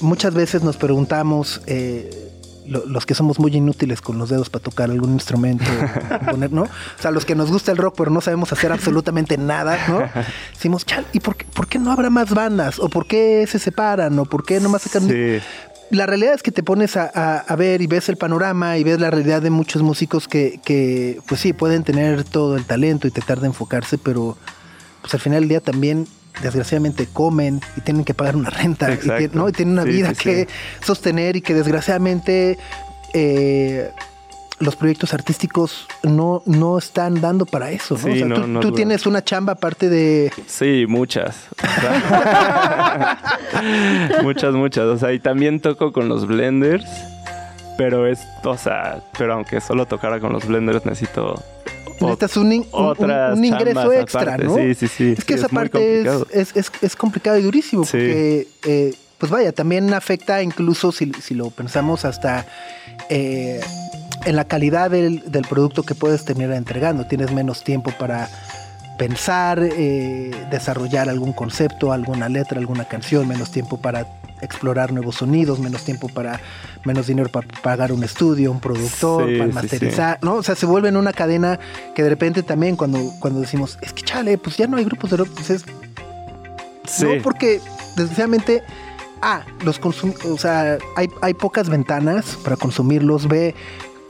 [0.00, 2.23] muchas veces nos preguntamos, eh,
[2.66, 5.64] los que somos muy inútiles con los dedos para tocar algún instrumento,
[6.30, 6.62] poner, ¿no?
[6.62, 6.68] O
[7.00, 10.02] sea, los que nos gusta el rock, pero no sabemos hacer absolutamente nada, ¿no?
[10.52, 12.78] Decimos, chal, ¿y por qué, por qué no habrá más bandas?
[12.78, 14.18] ¿O por qué se separan?
[14.18, 15.08] ¿O por qué no más sacan?
[15.08, 15.40] Sí.
[15.90, 17.04] La realidad es que te pones a,
[17.38, 21.20] a, ver y ves el panorama y ves la realidad de muchos músicos que, que,
[21.28, 24.36] pues sí, pueden tener todo el talento y tratar de enfocarse, pero
[25.02, 26.06] pues al final del día también
[26.42, 29.48] desgraciadamente comen y tienen que pagar una renta y, ¿no?
[29.48, 30.48] y tienen una vida que
[30.82, 32.58] sostener y que desgraciadamente
[33.12, 33.90] eh,
[34.58, 37.96] los proyectos artísticos no, no están dando para eso.
[38.60, 40.32] tú, tienes una chamba aparte de...
[40.46, 41.48] Sí, muchas.
[44.22, 44.84] muchas, muchas.
[44.84, 46.84] O sea, y también toco con los blenders.
[47.76, 51.42] Pero es, o sea, pero aunque solo tocara con los blenders necesito
[52.00, 54.56] necesitas un, un, ingreso extra, ¿no?
[54.56, 55.14] Sí, sí, sí.
[55.16, 59.92] Es que esa parte es, es, es, complicado y durísimo porque, eh, pues vaya, también
[59.94, 62.46] afecta incluso si, si lo pensamos hasta
[63.08, 63.60] eh,
[64.24, 67.06] en la calidad del, del, producto que puedes tener entregando.
[67.06, 68.28] Tienes menos tiempo para
[68.98, 74.06] pensar, eh, desarrollar algún concepto, alguna letra, alguna canción, menos tiempo para
[74.40, 76.40] explorar nuevos sonidos, menos tiempo para,
[76.84, 80.34] menos dinero para pagar un estudio, un productor, para masterizar, ¿no?
[80.34, 81.58] O sea, se vuelve en una cadena
[81.94, 85.10] que de repente también cuando, cuando decimos, es que chale, pues ya no hay grupos
[85.10, 85.64] de rock, pues es...
[87.00, 87.60] No, porque
[87.96, 88.62] desgraciadamente,
[89.22, 93.54] ah, los o sea, hay, hay pocas ventanas para consumirlos, ve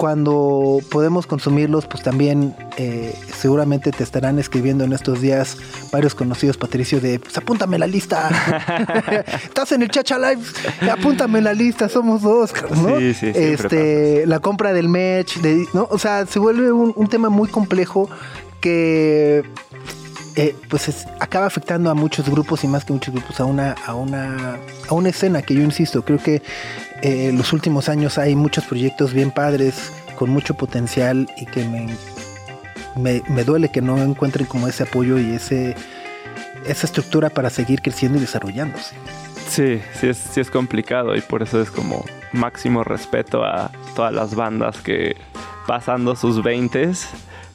[0.05, 5.57] cuando podemos consumirlos, pues también eh, seguramente te estarán escribiendo en estos días
[5.93, 8.29] varios conocidos, Patricio, de pues apúntame la lista.
[9.45, 10.43] Estás en el Chacha Live,
[10.93, 12.53] apúntame la lista, somos dos,
[12.83, 12.99] ¿no?
[12.99, 15.39] Sí, sí, este, la compra del match,
[15.73, 15.89] ¿no?
[15.91, 18.11] O sea, se vuelve un, tema muy complejo
[18.61, 19.43] que
[20.37, 23.95] eh, pues acaba afectando a muchos grupos y más que muchos grupos a una, a
[23.95, 26.43] una, a una escena que yo insisto, creo que
[27.05, 31.63] eh, los últimos años hay muchos proyectos bien padres, con mucho potencial y que
[32.97, 35.77] me, me, duele que no encuentren como ese apoyo y ese,
[36.67, 38.95] esa estructura para seguir creciendo y desarrollándose.
[39.47, 44.15] Sí, sí es, sí es complicado y por eso es como máximo respeto a todas
[44.15, 45.15] las bandas que
[45.67, 46.91] pasando sus 20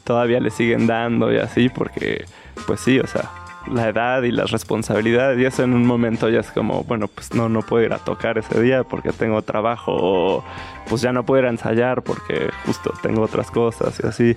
[0.04, 2.24] todavía le siguen dando y así porque
[2.68, 3.28] pues sí, o sea,
[3.72, 7.34] la edad y las responsabilidades y eso en un momento ya es como, bueno, pues
[7.34, 10.44] no, no puedo ir a tocar ese día porque tengo trabajo o
[10.88, 14.36] pues ya no puedo ir a ensayar porque justo tengo otras cosas y así.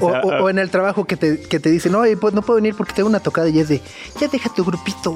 [0.00, 2.74] O, ah, en el trabajo que te, que te dicen, no, pues no puedo venir
[2.74, 3.80] porque tengo una tocada y es de,
[4.20, 5.14] ya deja tu grupito.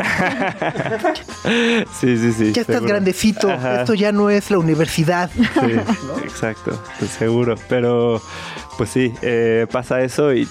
[2.00, 2.52] sí, sí, sí.
[2.52, 5.30] Ya estás grandecito, esto ya no es la universidad.
[5.30, 5.40] Sí,
[6.24, 7.56] exacto, pues seguro.
[7.68, 8.22] Pero
[8.78, 10.48] pues sí, eh, pasa eso y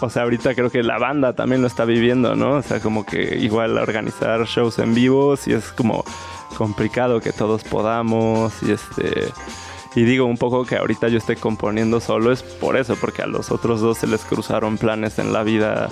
[0.00, 2.56] o sea, ahorita creo que la banda también lo está viviendo, ¿no?
[2.56, 6.04] O sea, como que igual organizar shows en vivo, y es como
[6.56, 9.32] complicado que todos podamos y este...
[9.96, 13.26] Y digo un poco que ahorita yo estoy componiendo solo es por eso, porque a
[13.28, 15.88] los otros dos se les cruzaron planes en la vida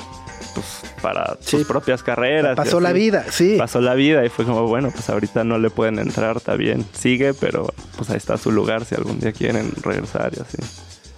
[0.54, 2.56] pues, para sus propias carreras.
[2.56, 3.54] Pasó la vida, sí.
[3.56, 6.84] Pasó la vida y fue como, bueno, pues ahorita no le pueden entrar, está bien,
[6.92, 10.58] sigue, pero pues ahí está su lugar si algún día quieren regresar y así.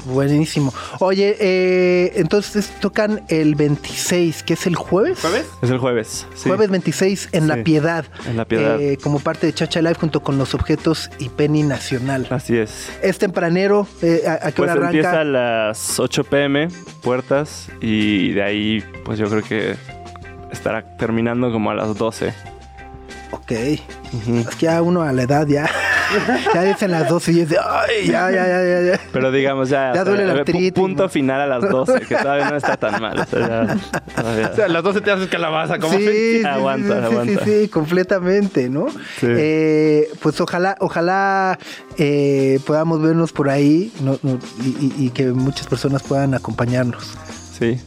[0.05, 0.73] Buenísimo.
[1.01, 5.21] Oye, eh, entonces tocan el 26, que es el jueves.
[5.21, 5.47] ¿Jueves?
[5.63, 6.27] Es el jueves.
[6.43, 8.05] Jueves 26 en La Piedad.
[8.29, 8.81] En La Piedad.
[8.81, 12.27] Eh, como parte de Chacha Live junto con los objetos y Penny Nacional.
[12.31, 12.91] Así es.
[13.03, 13.87] Es tempranero.
[14.03, 14.89] Eh, ¿A, qué pues hora arranca?
[14.89, 16.69] Empieza a las 8 pm,
[17.03, 19.77] puertas, y de ahí, pues yo creo que
[20.51, 22.54] estará terminando como a las 12.
[23.35, 23.51] Ok.
[23.51, 25.68] Es que ya uno a la edad ya.
[26.55, 29.01] ya dicen las 12 y es de, ay, ya, ya, ya, ya.
[29.12, 29.93] Pero digamos, ya.
[29.93, 33.18] Ya duele la Punto final a las 12, que todavía no está tan mal.
[33.18, 33.76] O sea, ya,
[34.53, 36.07] o sea a las 12 te haces calabaza, como sí,
[36.39, 37.45] sí, aguanta, sí, aguanta.
[37.45, 38.87] Sí, sí, completamente, ¿no?
[39.22, 41.59] Eh, pues ojalá, ojalá
[41.99, 47.14] eh, podamos vernos por ahí no, no, y, y que muchas personas puedan acompañarnos.
[47.59, 47.80] Sí,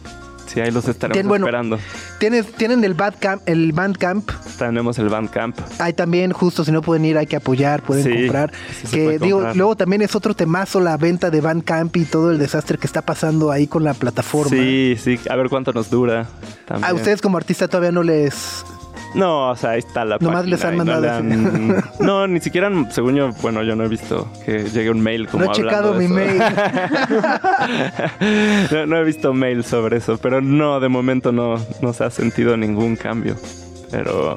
[0.57, 1.77] Sí, ahí los estaremos esperando.
[2.17, 3.47] ¿tienes, ¿Tienen el Bandcamp?
[3.47, 4.27] El Bandcamp?
[4.57, 5.55] Tenemos el Bandcamp.
[5.77, 8.51] Ahí también, justo si no pueden ir, hay que apoyar, pueden comprar.
[8.89, 12.79] que digo, luego también es otro temazo la venta de Bandcamp y todo el desastre
[12.79, 14.49] que está pasando ahí con la plataforma.
[14.49, 16.27] Sí, sí, a ver cuánto nos dura.
[16.81, 18.65] A ustedes como artista todavía no les
[19.15, 21.23] no, o sea, ahí está la Nomás les han mandado.
[21.99, 25.45] No, ni siquiera, según yo, bueno, yo no he visto que llegue un mail como
[25.45, 26.37] No he checado mi mail.
[28.87, 32.57] no, he visto mail sobre eso, pero no, de momento no, no se ha sentido
[32.57, 33.35] ningún cambio.
[33.91, 34.35] Pero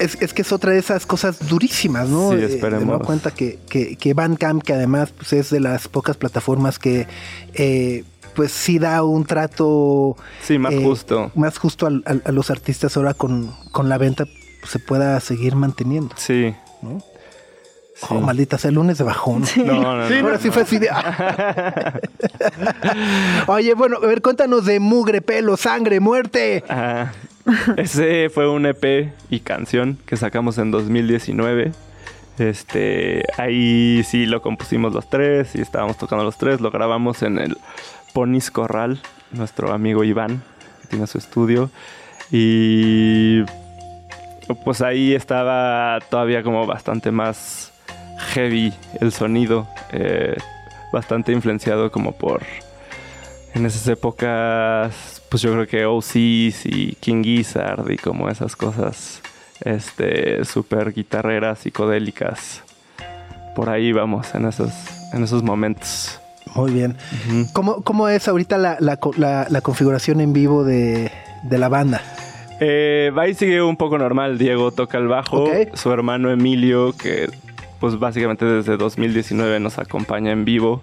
[0.00, 2.30] es, que es otra de esas cosas durísimas, ¿no?
[2.30, 3.02] Sí, eh, esperemos.
[3.02, 7.06] Cuenta que, que, que Bandcamp, que además pues, es de las pocas plataformas que
[7.54, 8.04] eh,
[8.40, 11.30] pues sí da un trato sí, más eh, justo.
[11.34, 13.52] Más justo a, los artistas ahora con,
[13.84, 16.14] la venta pues, se pueda seguir manteniendo.
[16.16, 16.54] Sí.
[18.08, 19.44] Oh, maldita sea, el lunes de bajón.
[19.58, 20.88] No, no, no, Ahora sí fue así de...
[23.46, 26.64] Oye, bueno, a ver, cuéntanos de Mugre, Pelo, Sangre, Muerte.
[27.76, 31.72] ese fue un EP y canción que sacamos en 2019.
[32.38, 36.62] Este, ahí sí lo compusimos los tres y estábamos tocando los tres.
[36.62, 37.58] Lo grabamos en el
[38.12, 39.00] Ponis Corral,
[39.32, 40.42] nuestro amigo Iván,
[40.82, 41.70] que tiene su estudio.
[42.30, 43.42] Y
[44.64, 47.72] pues ahí estaba todavía como bastante más
[48.34, 50.36] heavy el sonido, eh,
[50.92, 52.42] bastante influenciado como por
[53.54, 59.22] en esas épocas, pues yo creo que OCs y King Gizzard y como esas cosas,
[59.64, 62.62] este, súper guitarreras psicodélicas.
[63.56, 64.72] Por ahí vamos en esos,
[65.12, 66.19] en esos momentos.
[66.54, 66.96] Muy bien.
[67.52, 71.10] ¿Cómo, es ahorita la, configuración en vivo de,
[71.50, 72.02] la banda?
[72.60, 74.38] Eh, va y sigue un poco normal.
[74.38, 75.48] Diego toca el bajo.
[75.74, 77.30] Su hermano Emilio, que
[77.78, 80.82] pues básicamente desde 2019 nos acompaña en vivo.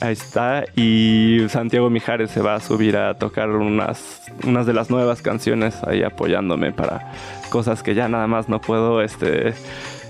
[0.00, 0.64] Ahí está.
[0.76, 5.82] Y Santiago Mijares se va a subir a tocar unas, unas de las nuevas canciones
[5.84, 7.12] ahí apoyándome para
[7.50, 9.54] cosas que ya nada más no puedo este,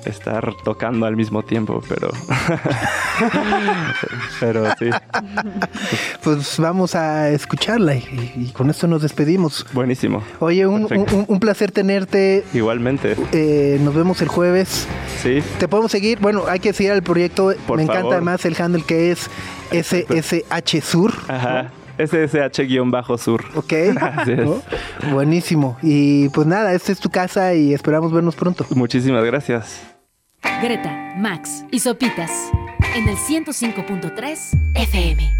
[0.04, 2.10] estar tocando al mismo tiempo, pero.
[4.40, 4.90] pero sí.
[6.22, 9.66] Pues vamos a escucharla y, con esto nos despedimos.
[9.72, 10.22] Buenísimo.
[10.38, 12.44] Oye, un, placer tenerte.
[12.52, 13.16] Igualmente.
[13.32, 14.86] Eh, nos vemos el jueves.
[15.22, 15.42] Sí.
[15.58, 16.18] Te podemos seguir.
[16.20, 17.52] Bueno, hay que seguir al proyecto.
[17.74, 19.30] Me encanta además el handle que es
[19.70, 21.12] SSH Sur.
[21.28, 21.70] Ajá.
[22.06, 23.44] SSH-sur.
[23.54, 23.72] Ok.
[25.12, 25.76] Buenísimo.
[25.82, 28.64] Y pues nada, esta es tu casa y esperamos vernos pronto.
[28.70, 29.89] Muchísimas gracias.
[30.42, 32.30] Greta, Max y Sopitas
[32.94, 34.38] en el 105.3
[34.74, 35.34] FM.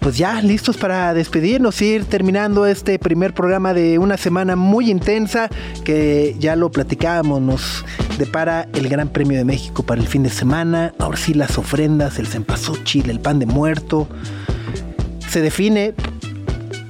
[0.00, 5.48] Pues ya listos para despedirnos, ir terminando este primer programa de una semana muy intensa
[5.84, 7.84] que ya lo platicábamos, nos
[8.18, 12.18] depara el Gran Premio de México para el fin de semana, ahora sí las ofrendas,
[12.18, 14.08] el cempasúchil, el pan de muerto,
[15.28, 15.94] se define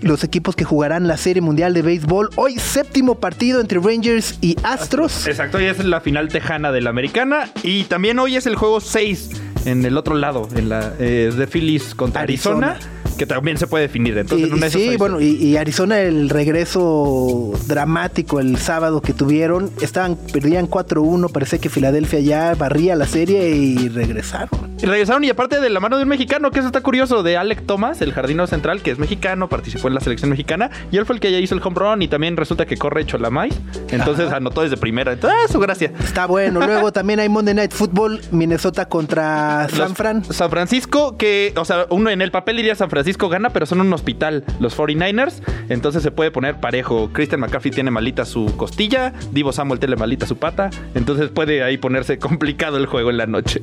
[0.00, 2.30] los equipos que jugarán la Serie Mundial de Béisbol.
[2.36, 5.26] Hoy séptimo partido entre Rangers y Astros.
[5.26, 8.80] Exacto, hoy es la final tejana de la americana y también hoy es el juego
[8.80, 9.30] 6
[9.64, 12.78] en el otro lado, en la eh, de Phillies contra Arizona
[13.16, 14.16] que también se puede definir.
[14.18, 21.30] Entonces, sí, bueno, y, Arizona el regreso dramático el sábado que tuvieron, estaban perdían 4-1,
[21.30, 24.74] parece que Filadelfia ya barría la serie y regresaron.
[24.82, 27.36] Y regresaron y aparte de la mano de un mexicano, que eso está curioso, de
[27.36, 31.06] Alec Thomas, el jardino central, que es mexicano, participó en la selección mexicana y él
[31.06, 33.50] fue el que ya hizo el home run y también resulta que corre Cholamay,
[33.90, 35.12] entonces anotó desde primera.
[35.12, 35.92] Entonces, ah, su gracia.
[36.02, 36.60] Está bueno.
[36.60, 40.24] Luego también hay Monday Night Football, Minnesota contra San Fran.
[40.24, 43.66] San Francisco, que, o sea, uno en el papel iría San Francisco Francisco gana, pero
[43.66, 45.42] son un hospital, los 49ers.
[45.68, 47.10] Entonces se puede poner parejo.
[47.12, 50.70] Christian McCaffrey tiene malita su costilla, Divo Samuel tiene malita su pata.
[50.94, 53.60] Entonces puede ahí ponerse complicado el juego en la noche.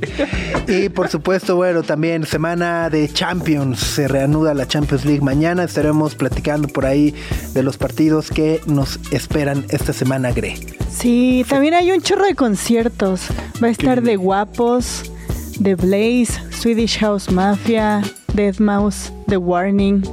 [0.68, 3.80] Y por supuesto, bueno, también semana de Champions.
[3.80, 5.64] Se reanuda la Champions League mañana.
[5.64, 7.16] Estaremos platicando por ahí
[7.56, 10.54] de los partidos que nos esperan esta semana, Gre.
[10.92, 13.24] Sí, también hay un chorro de conciertos.
[13.64, 15.12] Va a estar de guapos,
[15.60, 18.04] de Blaze, Swedish House Mafia,
[18.36, 20.04] Dead Mouse, The Warning.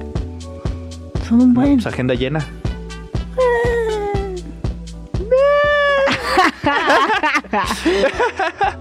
[1.28, 1.74] Son un buen.
[1.74, 2.38] Pues, agenda llena.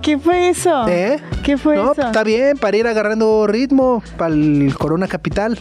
[0.04, 0.88] ¿Qué fue eso?
[0.88, 1.20] ¿Eh?
[1.44, 2.04] ¿Qué fue no, eso?
[2.04, 5.58] Está bien, para ir agarrando ritmo para el Corona Capital.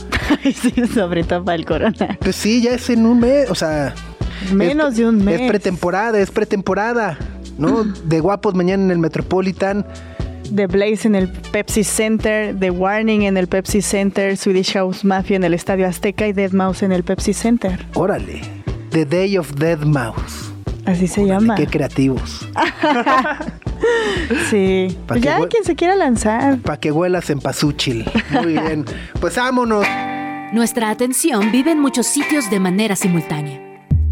[0.42, 2.18] sí, sobre todo para el Corona.
[2.20, 3.94] Pues sí, ya es en un mes, o sea.
[4.52, 5.40] Menos de un mes.
[5.40, 7.16] Es pretemporada, es pretemporada.
[7.56, 7.82] ¿No?
[8.04, 9.86] De guapos mañana en el Metropolitan.
[10.54, 15.36] The Blaze en el Pepsi Center, The Warning en el Pepsi Center, Swedish House Mafia
[15.36, 17.84] en el Estadio Azteca y Dead Mouse en el Pepsi Center.
[17.94, 18.40] Órale.
[18.90, 20.52] The Day of Dead Mouse.
[20.86, 21.54] Así se llama.
[21.54, 22.48] Qué creativos.
[24.50, 24.96] sí.
[25.06, 26.58] Pues ya quien se quiera lanzar.
[26.58, 28.04] Para que huelas en Pazúchil.
[28.30, 28.84] Muy bien.
[29.20, 29.86] Pues vámonos.
[30.52, 33.60] Nuestra atención vive en muchos sitios de manera simultánea.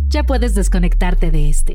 [0.08, 1.74] Ya puedes desconectarte de este.